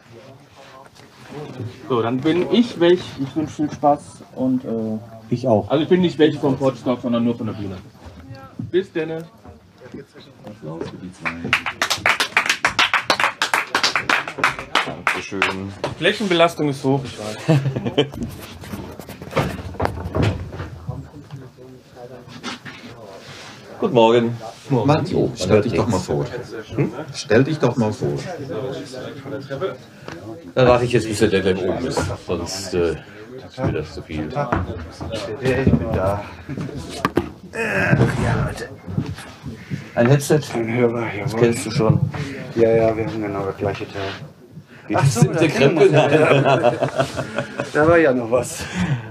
[1.90, 3.02] So, dann bin ich welch.
[3.22, 4.64] Ich wünsche viel Spaß und.
[4.66, 5.70] Äh, ich auch.
[5.70, 7.78] Also ich bin nicht welche vom Podstock, sondern nur von der Bühne.
[8.58, 9.24] Bis denn.
[14.86, 15.72] Dankeschön.
[15.98, 17.38] Flächenbelastung ist hoch, ich weiß.
[23.80, 24.38] Guten Morgen.
[24.70, 26.26] Matteo, stell dich doch mal vor.
[26.76, 26.92] Hm?
[27.14, 28.18] Stell dich doch mal vor.
[30.56, 32.02] Dann warte ich jetzt, bis der Deadline oben ist.
[32.26, 34.30] Sonst äh, ist mir das zu viel.
[35.42, 36.24] Ich bin da.
[37.54, 38.70] Ja, Leute.
[39.96, 40.42] Ein Headset?
[40.56, 41.22] Ein Hörer, jawohl.
[41.24, 42.00] Das kennst du schon.
[42.56, 44.02] Ja, ja, wir haben genau das gleiche Teil.
[44.90, 45.90] Die- Ach so, der Krempel.
[45.92, 48.64] Da war ja noch was.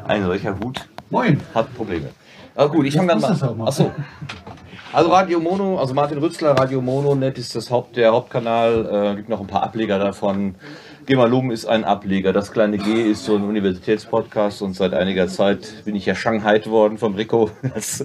[0.07, 0.81] Ein solcher Hut.
[1.11, 1.41] Moin.
[1.55, 2.09] Hat Probleme.
[2.55, 3.67] Aber gut, ich fange dann mal.
[3.67, 3.91] Achso.
[4.93, 9.17] Also Radio Mono, also Martin Rützler, Radio Mono, net ist das Haupt, der Hauptkanal, äh,
[9.17, 10.55] gibt noch ein paar Ableger davon.
[11.05, 15.85] Gemalum ist ein Ableger, das kleine G ist so ein Universitätspodcast und seit einiger Zeit
[15.85, 18.05] bin ich ja Shanghai worden vom Rico als,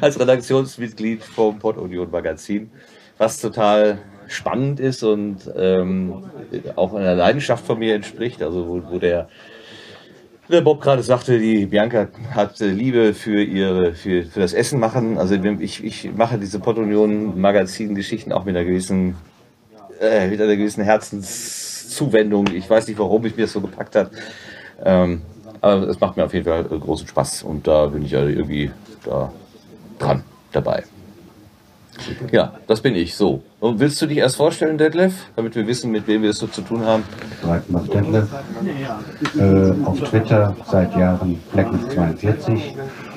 [0.00, 2.70] als Redaktionsmitglied vom Pod Union Magazin,
[3.18, 3.98] was total
[4.28, 6.24] spannend ist und ähm,
[6.76, 9.28] auch einer Leidenschaft von mir entspricht, also wo, wo der
[10.48, 15.16] der Bob gerade sagte, die Bianca hat Liebe für ihre für, für das Essen machen.
[15.16, 19.14] Also ich, ich mache diese Pottunion Magazin Geschichten auch mit einer gewissen
[20.02, 22.48] äh, mit einer gewissen Herzenszuwendung.
[22.48, 24.10] Ich weiß nicht, warum mich mir das so gepackt hat.
[24.84, 25.22] Ähm,
[25.60, 28.24] aber es macht mir auf jeden Fall äh, großen Spaß und da bin ich ja
[28.24, 28.72] irgendwie
[29.04, 29.32] da
[29.98, 30.82] dran dabei.
[32.32, 33.14] Ja, das bin ich.
[33.14, 33.42] So.
[33.60, 36.46] Und willst du dich erst vorstellen, Detlef, damit wir wissen, mit wem wir es so
[36.46, 37.04] zu tun haben?
[37.42, 38.28] Breitmann Detlef.
[39.38, 42.60] Äh, auf Twitter seit Jahren Flecken42.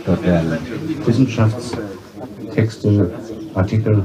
[0.05, 0.59] Dort werden
[1.05, 3.13] Wissenschaftstexte,
[3.55, 4.03] Artikel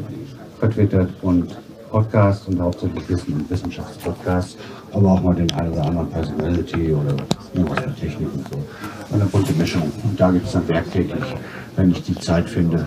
[0.61, 1.59] vertwittert und
[1.91, 4.57] Podcast und hauptsächlich Wissen- und Wissenschaftspodcast,
[4.93, 7.17] aber auch mal den einen oder anderen Personality oder
[7.53, 9.15] irgendwas mit Technik und so.
[9.15, 9.91] Eine bunte Mischung.
[10.05, 11.25] Und da gibt es dann werktäglich,
[11.77, 12.87] wenn ich die Zeit finde,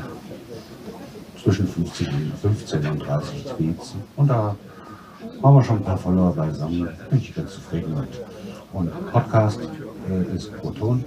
[1.42, 3.96] zwischen 50 und 15 und 30 Tweets.
[4.16, 4.56] Und da
[5.44, 6.88] haben wir schon ein paar Follower beisammen.
[7.10, 8.22] Bin ich ganz zufrieden mit.
[8.72, 9.60] Und Podcast
[10.10, 11.04] äh, ist Proton,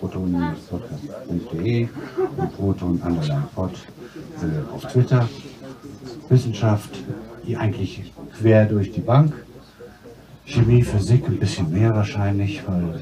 [0.00, 1.88] proton-podcast.de
[2.36, 3.70] und proton underline pod
[4.42, 5.28] äh, auf Twitter.
[6.28, 6.90] Wissenschaft,
[7.54, 9.34] eigentlich quer durch die Bank.
[10.46, 12.98] Chemie, Physik ein bisschen mehr wahrscheinlich, weil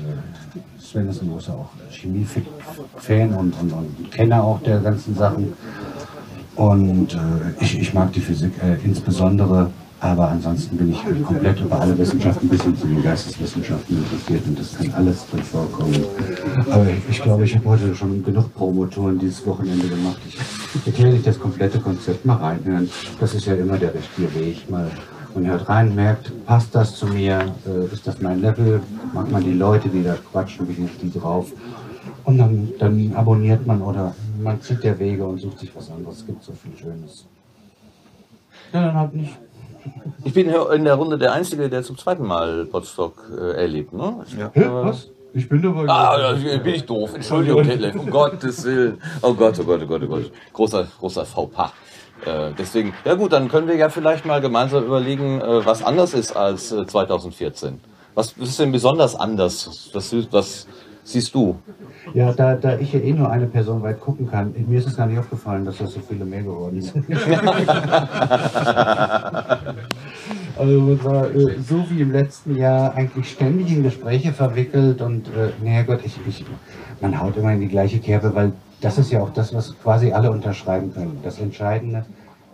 [0.81, 5.53] Sven ist ein großer auch Chemie-Fan und, und, und Kenner auch der ganzen Sachen.
[6.57, 7.19] Und äh,
[7.61, 9.71] ich, ich mag die Physik äh, insbesondere,
[10.05, 14.47] aber ansonsten bin ich halt komplett über alle Wissenschaften bis hin zu den Geisteswissenschaften interessiert
[14.47, 16.05] und das kann alles drin vorkommen.
[16.71, 20.19] Aber ich, glaube, ich habe heute schon genug Promotoren dieses Wochenende gemacht.
[20.75, 22.91] Ich erkläre nicht das komplette Konzept, mal reinhören.
[23.19, 24.69] Das ist ja immer der richtige Weg.
[24.71, 24.91] Mal
[25.35, 28.81] man hört rein, merkt, passt das zu mir, äh, ist das mein Level,
[29.13, 31.51] mag man die Leute, die da quatschen, wie sind die drauf.
[32.25, 36.19] Und dann, dann abonniert man oder man zieht der Wege und sucht sich was anderes.
[36.19, 37.27] Es gibt so viel Schönes.
[38.73, 39.37] Ja, dann halt nicht.
[40.25, 44.25] Ich bin in der Runde der Einzige, der zum zweiten Mal Potsdok äh, erlebt, ne?
[44.39, 44.51] Ja.
[44.53, 45.11] Hä, was?
[45.35, 45.89] Ich bin dabei.
[45.89, 47.15] Ah, da bin ich doof.
[47.15, 47.97] Entschuldigung, Detlef.
[47.97, 49.01] Um Gottes Willen.
[49.21, 50.31] Oh Gott, oh Gott, oh Gott, oh Gott.
[50.53, 51.73] Großer, großer Fauxpas.
[52.25, 56.15] Äh, deswegen, ja gut, dann können wir ja vielleicht mal gemeinsam überlegen, äh, was anders
[56.15, 57.81] ist als äh, 2014.
[58.15, 59.91] Was ist denn besonders anders?
[59.93, 60.69] Was, was
[61.05, 61.57] siehst du?
[62.13, 64.97] Ja, da, da ich ja eh nur eine Person weit gucken kann, mir ist es
[64.97, 67.09] gar nicht aufgefallen, dass das so viele mehr geworden sind.
[70.59, 75.29] also man war äh, so wie im letzten Jahr eigentlich ständig in Gespräche verwickelt und
[75.29, 76.45] äh, naja Gott, ich, ich,
[77.01, 80.13] man haut immer in die gleiche Kerbe, weil das ist ja auch das, was quasi
[80.13, 81.21] alle unterschreiben können.
[81.23, 82.05] Das Entscheidende,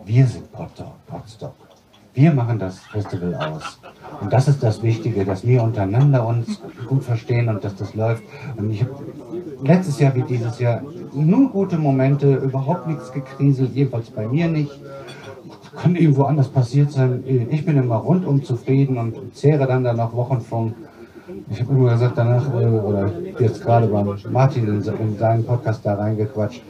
[0.05, 1.70] wir sind Potsdok.
[2.13, 3.79] Wir machen das Festival aus.
[4.19, 8.23] Und das ist das Wichtige, dass wir untereinander uns gut verstehen und dass das läuft.
[8.57, 8.91] Und ich habe
[9.63, 10.81] letztes Jahr wie dieses Jahr
[11.13, 14.71] nur gute Momente, überhaupt nichts gekriselt, jedenfalls bei mir nicht.
[15.77, 17.23] Kann irgendwo anders passiert sein.
[17.49, 20.73] Ich bin immer rundum zufrieden und zehre dann da noch Wochen vom
[21.49, 23.09] ich habe immer gesagt danach, äh, oder
[23.39, 26.61] jetzt gerade beim Martin in, in seinen Podcast da reingequatscht,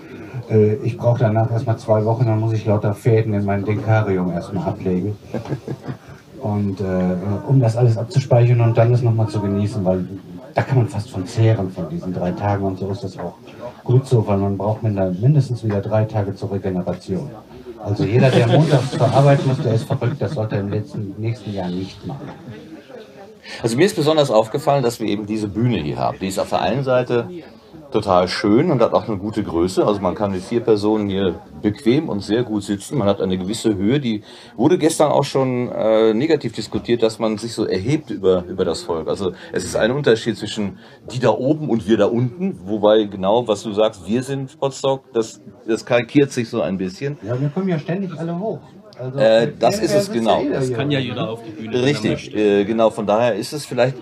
[0.51, 4.31] äh, ich brauche danach erstmal zwei Wochen, dann muss ich lauter Fäden in mein Denkarium
[4.31, 5.17] erstmal ablegen.
[6.41, 6.83] Und äh,
[7.47, 10.07] um das alles abzuspeichern und dann das nochmal zu genießen, weil
[10.53, 13.35] da kann man fast von zehren von diesen drei Tagen und so ist das auch
[13.83, 17.29] gut so, weil man braucht mindestens wieder drei Tage zur Regeneration.
[17.83, 21.15] Also jeder, der montags zur Arbeit muss, der ist verrückt, das sollte er im letzten,
[21.17, 22.29] nächsten Jahr nicht machen.
[23.63, 26.17] Also mir ist besonders aufgefallen, dass wir eben diese Bühne hier haben.
[26.19, 27.27] Die ist auf der einen Seite
[27.91, 29.85] total schön und hat auch eine gute Größe.
[29.85, 32.97] Also man kann mit vier Personen hier bequem und sehr gut sitzen.
[32.97, 33.99] Man hat eine gewisse Höhe.
[33.99, 34.23] Die
[34.55, 38.81] wurde gestern auch schon äh, negativ diskutiert, dass man sich so erhebt über, über das
[38.81, 39.07] Volk.
[39.07, 40.79] Also es ist ein Unterschied zwischen
[41.11, 42.59] die da oben und wir da unten.
[42.65, 47.17] Wobei genau, was du sagst, wir sind Potsdok, das, das kalkiert sich so ein bisschen.
[47.23, 48.59] Ja, wir kommen ja ständig alle hoch.
[48.97, 50.43] Also, äh, das ist es genau.
[50.51, 51.83] Das kann ja jeder auf die Bühne.
[51.83, 52.89] Richtig, äh, genau.
[52.91, 53.95] Von daher ist es vielleicht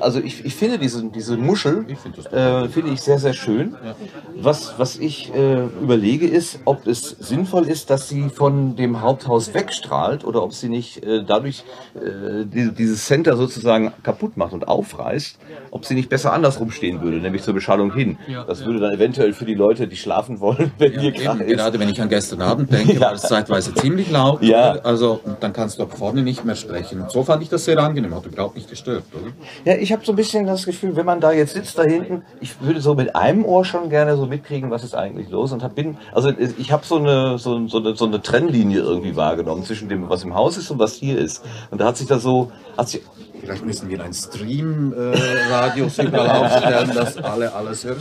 [0.00, 3.76] also ich, ich finde diese, diese Muschel, find äh, finde ich sehr, sehr schön.
[3.84, 3.94] Ja.
[4.36, 9.54] Was, was ich äh, überlege ist, ob es sinnvoll ist, dass sie von dem Haupthaus
[9.54, 14.68] wegstrahlt oder ob sie nicht äh, dadurch äh, die, dieses Center sozusagen kaputt macht und
[14.68, 15.38] aufreißt,
[15.70, 18.18] ob sie nicht besser andersrum stehen würde, nämlich zur Beschallung hin.
[18.28, 18.44] Ja.
[18.44, 21.56] Das würde dann eventuell für die Leute, die schlafen wollen, wenn ja, hier gerade ist.
[21.56, 24.42] Gerade wenn ich an gestern Abend denke, war es zeitweise ziemlich laut.
[24.42, 24.72] Ja.
[24.82, 27.00] Also dann kannst du ab vorne nicht mehr sprechen.
[27.00, 29.32] Und so fand ich das sehr angenehm, hat überhaupt nicht gestört, oder?
[29.64, 32.22] Ja, ich habe so ein bisschen das Gefühl, wenn man da jetzt sitzt da hinten,
[32.40, 35.62] ich würde so mit einem Ohr schon gerne so mitkriegen, was ist eigentlich los und
[35.62, 39.64] hab, bin, also ich habe so eine, so, so, eine, so eine Trennlinie irgendwie wahrgenommen
[39.64, 41.44] zwischen dem, was im Haus ist und was hier ist.
[41.70, 43.02] Und da hat sich da so, hat sich
[43.40, 47.98] Vielleicht müssen wir ein Stream-Radios äh, überall aufstellen, dass alle alles hören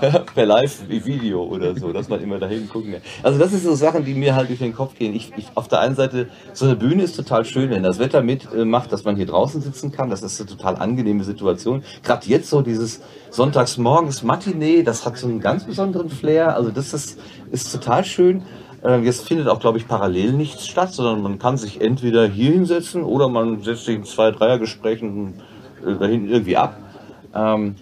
[0.00, 0.26] können.
[0.34, 3.02] per Live-Video oder so, dass man immer dahin gucken kann.
[3.22, 5.14] Also das sind so Sachen, die mir halt durch den Kopf gehen.
[5.14, 8.22] Ich, ich, auf der einen Seite, so eine Bühne ist total schön, wenn das Wetter
[8.22, 10.10] mitmacht, äh, dass man hier draußen sitzen kann.
[10.10, 11.82] Das ist eine total angenehme Situation.
[12.02, 16.56] Gerade jetzt so dieses Sonntagsmorgens Matinee, das hat so einen ganz besonderen Flair.
[16.56, 17.18] Also das ist,
[17.50, 18.42] ist total schön.
[18.84, 22.52] Äh, jetzt findet auch, glaube ich, parallel nichts statt, sondern man kann sich entweder hier
[22.52, 25.34] hinsetzen oder man setzt sich in zwei Dreiergesprächen
[25.86, 26.76] äh, dahin irgendwie ab.
[27.34, 27.76] Ähm,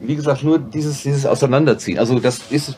[0.00, 1.98] wie gesagt, nur dieses, dieses Auseinanderziehen.
[1.98, 2.76] Also das ist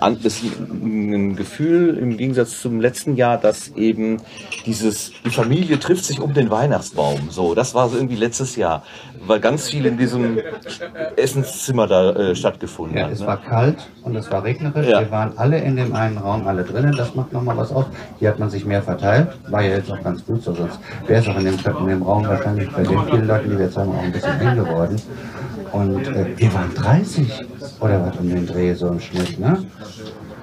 [0.00, 4.18] ein, ist ein Gefühl im Gegensatz zum letzten Jahr, dass eben
[4.66, 7.30] dieses, die Familie trifft sich um den Weihnachtsbaum.
[7.30, 8.84] So, das war so irgendwie letztes Jahr,
[9.26, 10.38] weil ganz viel in diesem
[11.16, 13.12] Essenszimmer da äh, stattgefunden ja, hat.
[13.12, 13.26] Es ne?
[13.26, 14.86] war kalt und es war regnerisch.
[14.86, 15.00] Ja.
[15.00, 16.94] Wir waren alle in dem einen Raum, alle drinnen.
[16.96, 17.86] Das macht nochmal was aus.
[18.18, 19.28] Hier hat man sich mehr verteilt.
[19.48, 22.02] War ja jetzt auch ganz gut so, sonst wäre es auch in dem, in dem
[22.02, 25.00] Raum wahrscheinlich bei den vielen Leuten, die wir jetzt haben, auch ein bisschen eng geworden.
[25.72, 27.28] Und äh, wir waren 30
[27.80, 29.64] oder was um den Dreh so im Schnitt, ne?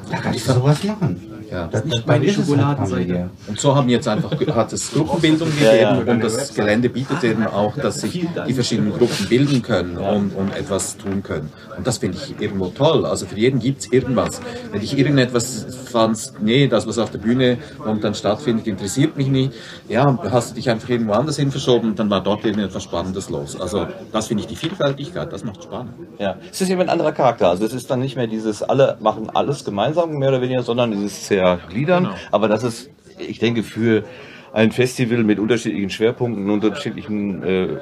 [0.10, 1.29] Da kannst du sowas machen.
[1.52, 1.68] Ja.
[1.68, 3.30] Das ist Meine ist es halt Schokoladenseite.
[3.48, 6.14] Und so haben jetzt einfach hat es Gruppenbildung Ja, gegeben ja.
[6.14, 10.56] und das Gelände bietet eben auch, dass sich die verschiedenen Gruppen bilden können und, und
[10.56, 11.52] etwas tun können.
[11.78, 13.06] Und das finde ich irgendwo toll.
[13.06, 14.42] Also für jeden gibt es irgendwas.
[14.72, 19.54] Wenn ich irgendetwas fand, nee, das was auf der Bühne momentan stattfindet, interessiert mich nicht,
[19.88, 23.60] ja, hast du dich einfach irgendwo anders hin verschoben, dann war dort irgendetwas Spannendes los.
[23.60, 25.94] Also das finde ich die Vielfältigkeit, das macht spannend.
[26.20, 27.50] Ja, es ist eben ein anderer Charakter.
[27.50, 30.92] Also es ist dann nicht mehr dieses alle machen alles gemeinsam mehr oder weniger, sondern
[30.92, 32.10] dieses Zergliedern.
[32.32, 34.04] Aber das ist, ich denke, für
[34.54, 37.78] ein Festival mit unterschiedlichen Schwerpunkten und unterschiedlichen äh, äh,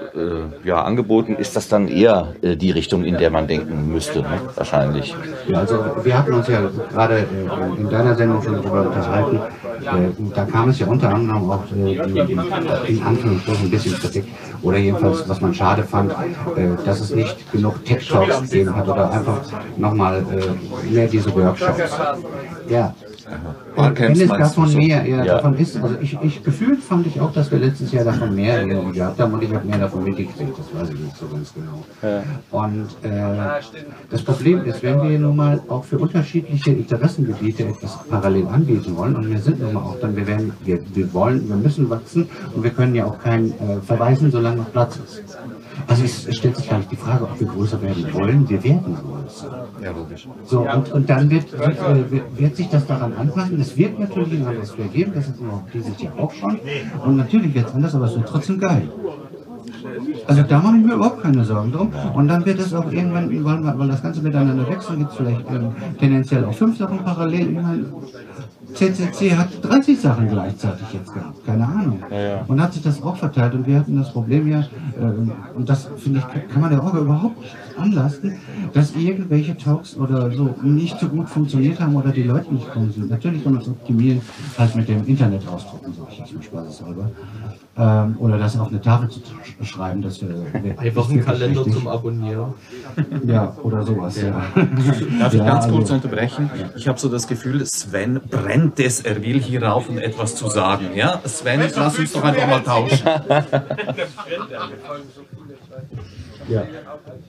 [0.64, 4.42] ja, Angeboten ist das dann eher äh, die Richtung, in der man denken müsste, ne?
[4.56, 5.16] wahrscheinlich.
[5.48, 9.38] Ja, also wir hatten uns ja gerade äh, in deiner Sendung schon darüber unterhalten.
[9.38, 14.26] Äh, da kam es ja unter anderem auch äh, in Anführungsstrichen ein bisschen Kritik
[14.62, 18.88] oder jedenfalls, was man schade fand, äh, dass es nicht genug Tech Talks gegeben hat
[18.88, 19.40] oder einfach
[19.78, 21.98] nochmal äh, mehr diese Workshops.
[22.70, 22.94] Ja.
[23.76, 24.78] Barcamps Wenn es meinst du davon so?
[24.78, 25.36] mehr ja, Ja.
[25.36, 28.66] davon ist, also ich, ich gefühlt fand ich auch, dass wir letztes Jahr davon mehr
[28.66, 31.54] irgendwie gehabt haben und ich habe mehr davon mitgekriegt, das weiß ich nicht so ganz
[31.54, 31.84] genau.
[32.52, 33.62] Und äh,
[34.10, 39.16] das Problem ist, wenn wir nun mal auch für unterschiedliche Interessengebiete etwas parallel anbieten wollen,
[39.16, 42.28] und wir sind nun mal auch dann, wir werden, wir, wir wollen, wir müssen wachsen
[42.56, 45.38] und wir können ja auch keinen äh, verweisen, solange noch Platz ist.
[45.88, 48.96] Also es, stellt sich gar nicht die Frage, ob wir größer werden wollen, wir werden
[48.96, 49.68] größer.
[49.82, 50.28] Ja, logisch.
[50.44, 53.60] So, und, und dann wird, wird, äh, wird, sich das daran anpassen.
[53.62, 56.60] Es wird natürlich ein anderes Flair geben, das ist auch dieses Jahr auch schon.
[57.06, 58.90] Und natürlich wird es anders, aber es wird trotzdem geil.
[60.28, 61.92] Also da mache ich mir überhaupt keine Sorgen drum.
[62.14, 65.18] Und dann wird es auch irgendwann, weil, weil das Ganze miteinander wächst, dann gibt es
[65.18, 67.86] vielleicht ähm, tendenziell auch fünf Sachen parallel.
[68.74, 72.04] CCC hat 30 Sachen gleichzeitig jetzt gehabt, keine Ahnung.
[72.48, 73.54] Und hat sich das auch verteilt.
[73.54, 74.64] Und wir hatten das Problem ja,
[75.00, 78.36] ähm, und das finde ich, kann man der Orga überhaupt nicht anlasten,
[78.74, 82.92] dass irgendwelche Talks oder so nicht so gut funktioniert haben oder die Leute nicht kommen
[82.92, 83.10] sind.
[83.10, 84.22] Natürlich kann man es optimieren,
[84.58, 87.12] halt mit dem Internet ausdrucken, sag ich jetzt mal spaßeshalber.
[87.80, 90.36] Ähm, oder das auf eine Tafel zu sch- schreiben, dass wir.
[90.78, 92.56] Einfach einen Kalender zum Abonnieren.
[93.26, 94.32] Ja, oder sowas, ja.
[95.20, 96.50] Darf ich Ja, ganz kurz also- unterbrechen?
[96.76, 100.50] Ich habe so das Gefühl, Sven brennt es, er will hier rauf und etwas zu
[100.50, 100.88] sagen.
[100.96, 103.08] Ja, Sven, lass uns doch einfach mal tauschen.
[106.50, 106.64] Ja.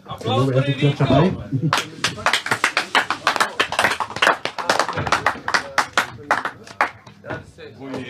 [0.07, 1.31] Also, erste Klatscherei.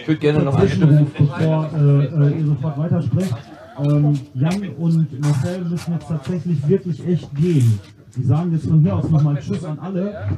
[0.01, 3.35] Ich würde gerne noch eine Zwischenruf, bevor äh, äh, ihr sofort weitersprecht.
[3.79, 7.79] Ähm, Jan und Marcel müssen jetzt tatsächlich wirklich echt gehen.
[8.17, 10.29] Die sagen jetzt von hier aus nochmal Tschüss an alle.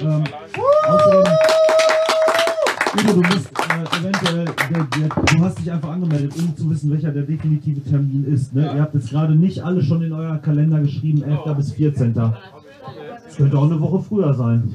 [0.00, 0.24] Ähm,
[0.88, 1.32] außerdem,
[2.98, 6.90] Udo, du musst äh, eventuell, der, der, du hast dich einfach angemeldet, um zu wissen,
[6.90, 8.54] welcher der definitive Termin ist.
[8.54, 8.70] Ne?
[8.74, 11.56] Ihr habt jetzt gerade nicht alle schon in euer Kalender geschrieben, 11.
[11.56, 12.14] bis 14.
[12.14, 12.32] Das
[13.36, 14.74] könnte auch eine Woche früher sein.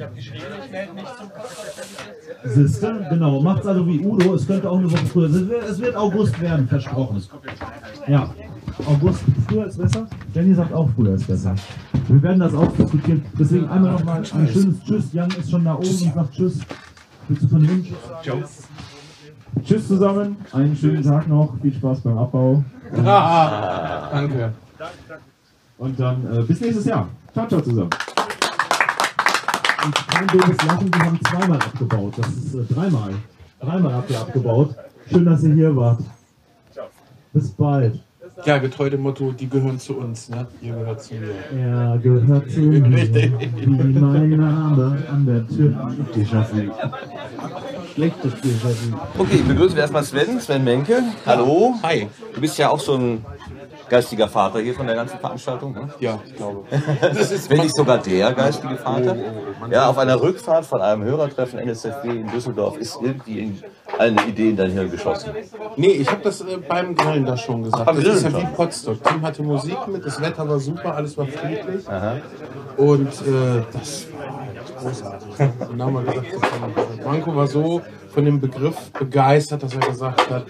[2.44, 3.42] Siehste, genau.
[3.42, 4.34] Macht's also wie Udo.
[4.36, 5.28] Es könnte auch eine Woche früher.
[5.28, 7.22] Es wird, es wird August werden, versprochen.
[8.08, 8.34] Ja.
[8.88, 10.08] August früher ist besser.
[10.34, 11.56] Jenny sagt auch früher ist besser.
[12.08, 13.24] Wir werden das auch diskutieren.
[13.38, 15.14] Deswegen einmal nochmal ein schönes Tschüss.
[15.14, 16.60] Jan ist schon da oben und sagt Tschüss.
[17.28, 17.86] Willst du von ihm
[18.24, 18.68] Tschüss.
[19.64, 20.38] Tschüss zusammen.
[20.52, 21.56] Einen schönen Tag noch.
[21.62, 22.64] Viel Spaß beim Abbau.
[22.92, 24.54] Und, Danke.
[25.78, 27.08] und dann äh, bis nächstes Jahr.
[27.34, 27.90] Ciao, ciao zusammen.
[29.84, 32.14] Und kein doofes Lachen, die haben zweimal abgebaut.
[32.18, 33.14] Das ist äh, dreimal.
[33.60, 34.76] Dreimal habt ihr abgebaut.
[35.10, 36.02] Schön, dass ihr hier wart.
[37.34, 38.00] Bis bald.
[38.46, 40.48] Ja, getreu dem Motto, die gehören zu uns, ne?
[40.62, 41.36] Ihr gehört zu mir.
[41.60, 45.92] Er gehört zu mir, wie mein Name an der Tür.
[46.16, 46.72] Déjà-vu.
[47.94, 48.98] Schlechtes Déjà-vu.
[49.18, 51.04] Okay, begrüßen wir erstmal Sven, Sven Menke.
[51.26, 51.76] Hallo.
[51.84, 52.08] Hi.
[52.34, 53.26] Du bist ja auch so ein
[53.92, 55.74] geistiger Vater hier von der ganzen Veranstaltung.
[55.74, 55.90] Ne?
[56.00, 56.64] Ja, ich glaube.
[56.72, 59.18] Wenn nicht sogar der geistige Vater.
[59.70, 63.64] Ja, auf einer Rückfahrt von einem Hörertreffen NSFW in Düsseldorf ist irgendwie in
[64.00, 65.32] eine Idee in dein Hirn geschossen.
[65.76, 67.84] Nee, ich habe das äh, beim Grillen da schon gesagt.
[67.88, 68.46] Ach, das ist ja wie.
[68.56, 69.04] Potsdok.
[69.04, 71.88] Tim hatte Musik mit, das Wetter war super, alles war friedlich.
[71.88, 72.18] Aha.
[72.78, 75.28] Und äh, das war halt großartig.
[75.70, 77.82] Und dann haben wir gesagt, das war- Branko war so
[78.14, 80.46] von dem Begriff begeistert, dass er gesagt hat,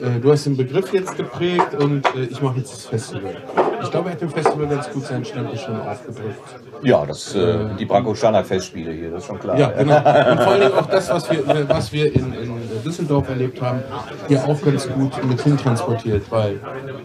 [0.00, 3.36] äh, du hast den Begriff jetzt geprägt und äh, ich mache jetzt das Festival.
[3.82, 6.40] Ich glaube, er hat dem Festival ganz gut seinen Stempel schon aufgedrückt.
[6.82, 9.58] Ja, das, äh, die Branko Schanak Festspiele hier, das ist schon klar.
[9.58, 9.96] Ja, genau.
[10.30, 13.82] Und vor Dingen auch das, was wir, was wir in, in Düsseldorf erlebt haben,
[14.28, 16.60] hier auch ganz gut mit hin transportiert, weil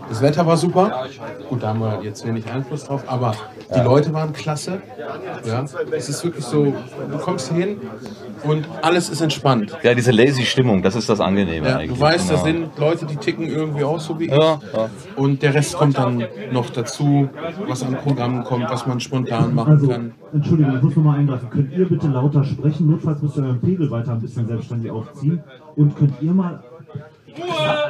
[0.08, 1.06] das Wetter war super.
[1.50, 3.36] Gut, da haben wir jetzt wenig Einfluss drauf, aber
[3.76, 4.82] die Leute waren klasse.
[5.46, 6.74] Ja, es ist wirklich so, so,
[7.12, 7.80] du kommst hin
[8.44, 9.78] und alles ist entspannt.
[9.84, 11.98] Ja, diese lazy Stimmung, das ist das Angenehme Ja, eigentlich.
[11.98, 12.60] du weißt, das genau.
[12.62, 14.32] sind Leute, die ticken irgendwie auch so wie ich.
[14.32, 14.90] Ja, ja.
[15.16, 17.30] Und der Rest kommt dann noch dazu,
[17.68, 20.14] was an Programmen kommt, was man spontan machen Also, kann.
[20.34, 21.50] Entschuldigung, ich muss nochmal eingreifen.
[21.50, 22.90] Könnt ihr bitte lauter sprechen?
[22.92, 25.42] Notfalls müsst ihr euren Pegel weiter ein bisschen selbstständig aufziehen.
[25.76, 26.64] Und könnt ihr mal.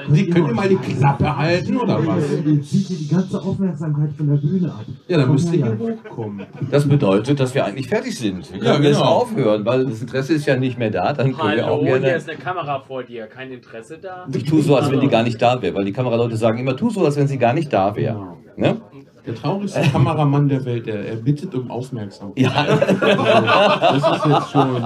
[0.09, 2.23] Die, könnt ihr mal die Klappe halten oder was?
[2.69, 4.85] Zieht die ganze Aufmerksamkeit von der Bühne ab.
[5.07, 6.45] Ja, dann müsst ihr hier hochkommen.
[6.71, 8.51] Das bedeutet, dass wir eigentlich fertig sind.
[8.53, 9.09] Wir Ja, können jetzt genau.
[9.09, 11.13] aufhören, weil das Interesse ist ja nicht mehr da.
[11.13, 12.15] Dann können wir auch Hallo, hier gerne.
[12.17, 13.27] ist eine Kamera vor dir.
[13.27, 14.25] Kein Interesse da?
[14.33, 16.75] Ich tue so, als wenn die gar nicht da wäre, weil die Kameraleute sagen immer,
[16.75, 18.35] tu so, als wenn sie gar nicht da wäre.
[18.55, 18.77] Ne?
[19.25, 22.37] Der traurigste Kameramann der Welt, der er bittet um Aufmerksamkeit.
[22.43, 22.51] Ja.
[22.63, 24.81] Das ist jetzt schon.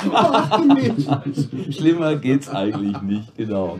[1.70, 3.78] Schlimmer geht's eigentlich nicht, genau.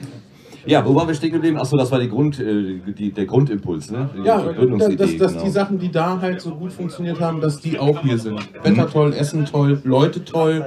[0.66, 1.56] Ja, wo waren wir stehen geblieben?
[1.56, 4.10] Achso, das war die Grund, äh, die, der Grundimpuls, ne?
[4.16, 5.44] Die Ja, Gründungsidee, dass, dass genau.
[5.44, 8.38] die Sachen, die da halt so gut funktioniert haben, dass die auch hier sind.
[8.62, 10.66] Wetter toll, Essen toll, Leute toll.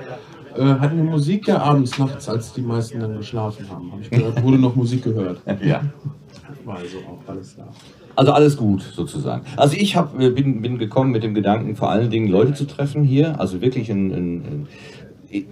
[0.55, 3.91] Äh, hatten wir Musik ja abends, nachts, als die meisten dann geschlafen haben.
[3.91, 5.41] Hab ich gehört, wurde noch Musik gehört.
[5.61, 5.81] Ja.
[6.65, 7.67] War also auch alles da.
[8.15, 9.43] Also alles gut sozusagen.
[9.55, 12.65] Also ich hab, äh, bin, bin gekommen mit dem Gedanken, vor allen Dingen Leute zu
[12.65, 14.67] treffen hier, also wirklich ein, ein, ein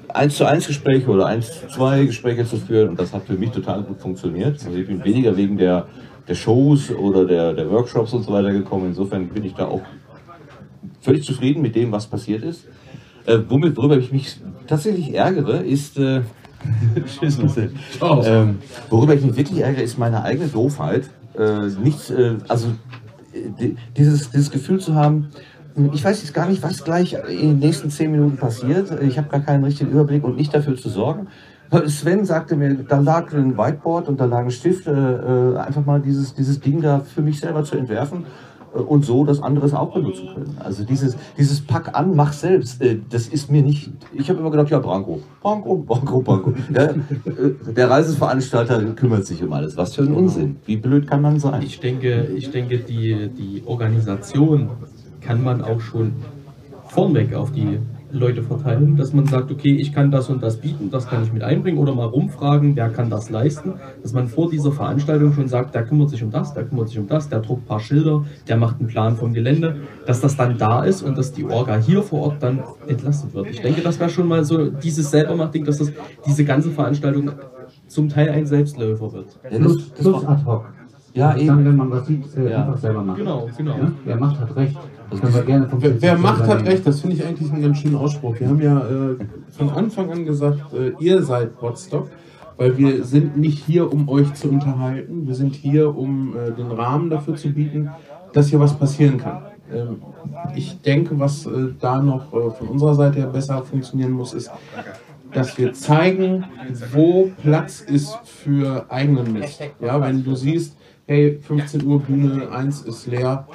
[0.09, 3.34] 1 zu 1 Gespräche oder 1 zu 2 Gespräche zu führen und das hat für
[3.36, 4.63] mich total gut funktioniert.
[4.65, 5.88] Also ich bin weniger wegen der,
[6.27, 8.88] der Shows oder der, der Workshops und so weiter gekommen.
[8.88, 9.82] Insofern bin ich da auch
[11.01, 12.65] völlig zufrieden mit dem, was passiert ist.
[13.25, 15.97] Äh, womit, worüber ich mich tatsächlich ärgere, ist.
[15.97, 16.21] Äh,
[17.19, 17.71] Tschüss, Marcel.
[18.27, 18.57] ähm,
[18.89, 21.09] worüber ich mich wirklich ärgere, ist meine eigene Doofheit.
[21.38, 22.67] Äh, nicht, äh, also
[23.34, 25.30] äh, di- dieses, dieses Gefühl zu haben,
[25.93, 29.01] ich weiß jetzt gar nicht, was gleich in den nächsten zehn Minuten passiert.
[29.01, 31.27] Ich habe gar keinen richtigen Überblick und nicht dafür zu sorgen.
[31.86, 35.86] Sven sagte mir, da lag ein Whiteboard und da lag ein Stift, äh, äh, einfach
[35.86, 38.25] mal dieses, dieses Ding da für mich selber zu entwerfen
[38.73, 40.57] äh, und so das anderes auch benutzen können.
[40.59, 44.49] Also dieses, dieses Pack an, mach selbst, äh, das ist mir nicht, ich habe immer
[44.49, 46.53] gedacht, ja, Branko, Branko, Branko, Branko.
[46.73, 46.95] Ja, äh,
[47.75, 49.77] der Reiseveranstalter kümmert sich um alles.
[49.77, 50.55] Was für ein Unsinn.
[50.65, 51.61] Wie blöd kann man sein?
[51.61, 54.69] Ich denke, ich denke die, die Organisation
[55.22, 56.13] kann man auch schon
[56.88, 57.80] vornweg auf die
[58.11, 61.32] Leute verteilen, dass man sagt, okay, ich kann das und das bieten, das kann ich
[61.32, 65.47] mit einbringen oder mal rumfragen, wer kann das leisten, dass man vor dieser Veranstaltung schon
[65.47, 67.80] sagt, der kümmert sich um das, der kümmert sich um das, der druckt ein paar
[67.80, 69.76] Schilder, der macht einen Plan vom Gelände,
[70.07, 73.51] dass das dann da ist und dass die Orga hier vor Ort dann entlastet wird.
[73.51, 75.91] Ich denke, das wäre schon mal so dieses Selbermacht-Ding, dass das
[76.26, 77.30] diese ganze Veranstaltung
[77.86, 79.39] zum Teil ein Selbstläufer wird.
[79.51, 80.65] Plus, plus ad hoc.
[81.13, 81.65] Ja, Dann, eben.
[81.65, 82.61] wenn man was sieht, äh, Ja.
[82.63, 83.17] einfach selber machen.
[83.20, 83.78] Genau, genau.
[83.78, 83.91] Ja?
[84.05, 84.78] Wer macht, hat recht.
[85.10, 86.86] Vom Wer, wer macht, hat recht.
[86.86, 88.39] Das finde ich eigentlich einen ganz schönen Ausspruch.
[88.39, 89.16] Wir haben ja äh,
[89.49, 92.10] von Anfang an gesagt, äh, ihr seid Podstock,
[92.57, 95.26] weil wir sind nicht hier, um euch zu unterhalten.
[95.28, 97.89] Wir sind hier, um äh, den Rahmen dafür zu bieten,
[98.34, 99.41] dass hier was passieren kann.
[99.74, 100.01] Ähm,
[100.55, 104.51] ich denke, was äh, da noch äh, von unserer Seite her besser funktionieren muss, ist,
[105.32, 106.45] dass wir zeigen,
[106.91, 109.62] wo Platz ist für eigenen Mist.
[109.80, 113.47] Ja, wenn du siehst, hey, 15 Uhr Bühne 1 ist leer,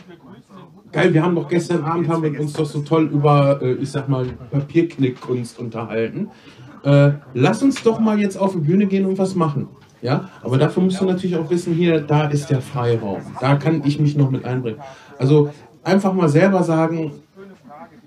[0.95, 3.90] Geil, wir haben doch gestern Abend haben wir uns doch so toll über, äh, ich
[3.90, 6.28] sag mal, Papierknickkunst unterhalten.
[6.84, 9.66] Äh, lass uns doch mal jetzt auf die Bühne gehen und was machen.
[10.03, 13.22] Ja, aber dafür musst du natürlich auch wissen, hier, da ist der Freiraum.
[13.40, 14.78] Da kann ich mich noch mit einbringen.
[15.18, 15.51] Also
[15.82, 17.11] einfach mal selber sagen,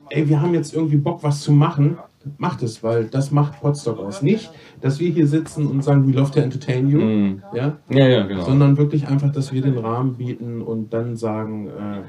[0.09, 1.97] ey, wir haben jetzt irgendwie Bock, was zu machen.
[2.37, 4.21] Macht es, weil das macht Potsdok aus.
[4.21, 4.51] Nicht,
[4.81, 6.99] dass wir hier sitzen und sagen, we love to entertain you.
[6.99, 7.43] Mhm.
[7.53, 7.77] Ja?
[7.89, 8.43] Ja, ja, genau.
[8.43, 12.01] Sondern wirklich einfach, dass wir den Rahmen bieten und dann sagen, äh,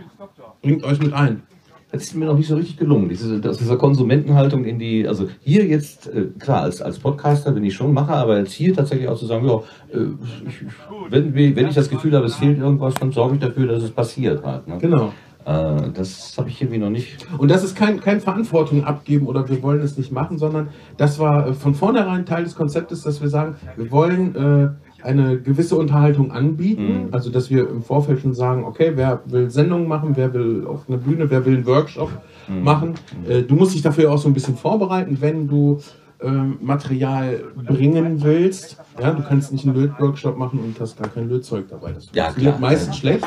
[0.63, 1.43] bringt euch mit ein.
[1.91, 3.09] Das ist mir noch nicht so richtig gelungen.
[3.09, 7.65] Diese, aus dieser Konsumentenhaltung in die, also hier jetzt, äh, klar, als, als Podcaster bin
[7.65, 9.57] ich schon Macher, aber jetzt hier tatsächlich auch zu sagen, ja,
[9.95, 10.09] äh,
[10.47, 10.65] ich,
[11.09, 13.91] wenn, wenn ich das Gefühl habe, es fehlt irgendwas, dann sorge ich dafür, dass es
[13.91, 14.69] passiert halt.
[14.69, 14.77] Ne?
[14.79, 15.13] Genau.
[15.49, 17.27] Äh, das habe ich irgendwie noch nicht.
[17.39, 20.69] Und das ist kein, kein Verantwortung abgeben oder wir wollen es nicht machen, sondern
[20.99, 24.69] das war äh, von vornherein Teil des Konzeptes, dass wir sagen, wir wollen äh,
[25.07, 27.07] eine gewisse Unterhaltung anbieten.
[27.07, 27.09] Mhm.
[27.13, 30.83] Also, dass wir im Vorfeld schon sagen, okay, wer will Sendungen machen, wer will auf
[30.89, 32.11] eine Bühne, wer will einen Workshop
[32.49, 32.65] Mhm.
[32.65, 32.95] machen.
[33.29, 35.81] Äh, du musst dich dafür auch so ein bisschen vorbereiten, wenn du
[36.21, 38.77] ähm, Material bringen willst.
[39.01, 41.93] Ja, du kannst nicht einen Lötworkshop machen und hast gar kein Lötzeug dabei.
[41.93, 42.59] Das Ja, klar.
[42.59, 43.25] meistens schlecht.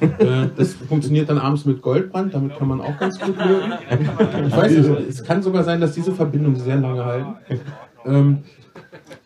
[0.00, 3.72] Äh, Das funktioniert dann abends mit Goldbrand, damit kann man auch ganz gut löten.
[4.46, 7.34] Ich weiß nicht, es kann sogar sein, dass diese Verbindungen sehr lange halten.
[8.04, 8.38] Ähm,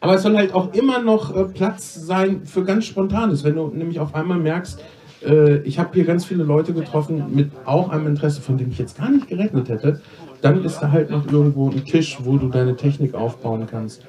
[0.01, 3.45] aber es soll halt auch immer noch äh, Platz sein für ganz Spontanes.
[3.45, 4.81] Wenn du nämlich auf einmal merkst,
[5.27, 8.79] äh, ich habe hier ganz viele Leute getroffen mit auch einem Interesse, von dem ich
[8.79, 10.01] jetzt gar nicht gerechnet hätte,
[10.41, 14.07] dann ist da halt noch irgendwo ein Tisch, wo du deine Technik aufbauen kannst.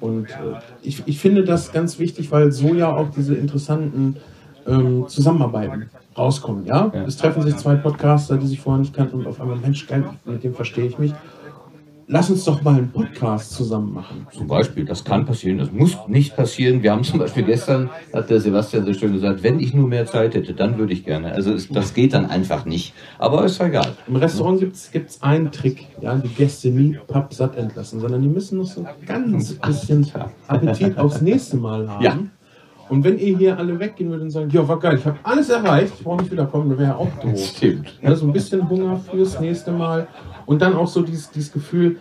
[0.00, 0.26] Und
[0.82, 4.16] ich, ich finde das ganz wichtig, weil so ja auch diese interessanten
[4.68, 6.66] ähm, Zusammenarbeiten rauskommen.
[6.66, 6.90] Ja?
[7.06, 10.04] Es treffen sich zwei Podcaster, die sich vorher nicht kannten und auf einmal, Mensch, geil,
[10.24, 11.14] mit dem verstehe ich mich.
[12.10, 14.26] Lass uns doch mal einen Podcast zusammen machen.
[14.32, 16.82] Zum Beispiel, das kann passieren, das muss nicht passieren.
[16.82, 20.06] Wir haben zum Beispiel gestern, hat der Sebastian so schön gesagt, wenn ich nur mehr
[20.06, 21.32] Zeit hätte, dann würde ich gerne.
[21.32, 22.94] Also es, das geht dann einfach nicht.
[23.18, 23.92] Aber ist ja egal.
[24.06, 28.56] Im Restaurant gibt es einen Trick, ja, die Gäste nie pappsatt entlassen, sondern die müssen
[28.56, 30.10] noch so ein ganz bisschen
[30.46, 32.04] Appetit aufs nächste Mal haben.
[32.04, 32.18] Ja.
[32.88, 35.48] Und wenn ihr hier alle weggehen würdet und sagen, ja, war geil, ich habe alles
[35.50, 37.38] erreicht, ich brauche nicht wiederkommen, dann wäre ja auch doof.
[37.38, 37.98] Stimmt.
[38.02, 40.06] Ja, so ein bisschen Hunger fürs nächste Mal
[40.46, 41.96] und dann auch so dieses, dieses Gefühl,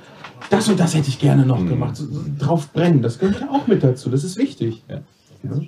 [0.49, 3.49] das und das hätte ich gerne noch gemacht, so, so drauf brennen, das gehört ja
[3.49, 4.83] auch mit dazu, das ist wichtig.
[4.87, 5.01] Ja.
[5.43, 5.61] Ja,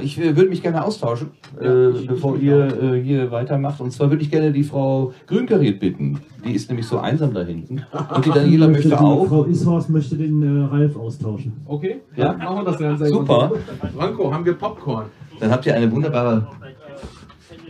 [0.00, 1.30] ich äh, würde mich gerne austauschen,
[1.60, 3.80] äh, bevor ihr äh, hier weitermacht.
[3.80, 6.20] Und zwar würde ich gerne die Frau Grünkariert bitten.
[6.44, 7.82] Die ist nämlich so einsam da hinten.
[8.14, 9.26] Und die Daniela möchte die auch.
[9.26, 11.52] Frau Ishorst möchte den äh, Ralf austauschen.
[11.66, 12.32] Okay, Ja.
[12.32, 13.52] machen wir das dann sehr Super.
[13.96, 15.06] Franco, haben wir Popcorn?
[15.38, 16.46] Dann habt ihr eine wunderbare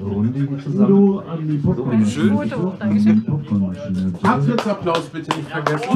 [0.00, 0.88] Runde zusammen.
[0.88, 2.30] Du an die Popcornmaschine.
[2.30, 2.72] Foto,
[3.26, 4.12] Popcornmaschine.
[4.22, 5.88] Abschlussapplaus bitte nicht vergessen.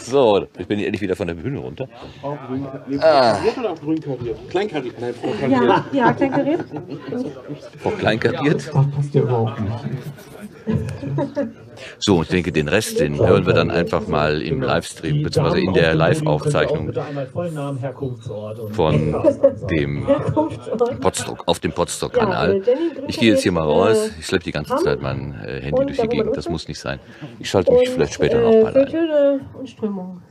[0.00, 1.88] So, ich bin endlich wieder von der Bühne runter.
[2.48, 2.66] Grün
[3.02, 3.32] Ah.
[3.34, 4.38] kariert oder auch grün kariert?
[4.50, 5.62] Klein kariert, nein, Frau kariert.
[5.62, 6.64] Ja, ja, klein kariert.
[7.82, 8.54] Frau Klein kariert.
[8.54, 9.78] Das passt ja überhaupt nicht.
[11.98, 15.72] So, ich denke, den Rest, den hören wir dann einfach mal im Livestream, beziehungsweise in
[15.72, 16.92] der Live-Aufzeichnung
[18.72, 19.16] von
[19.70, 20.06] dem
[21.00, 22.62] Podstock, auf dem Podstock-Kanal.
[23.08, 24.10] Ich gehe jetzt hier mal raus.
[24.18, 26.36] Ich schleppe die ganze Zeit mein äh, Handy durch die Gegend.
[26.36, 27.00] Das muss nicht sein.
[27.38, 29.40] Ich schalte mich vielleicht später noch mal ein.
[29.58, 30.22] Und Strömung.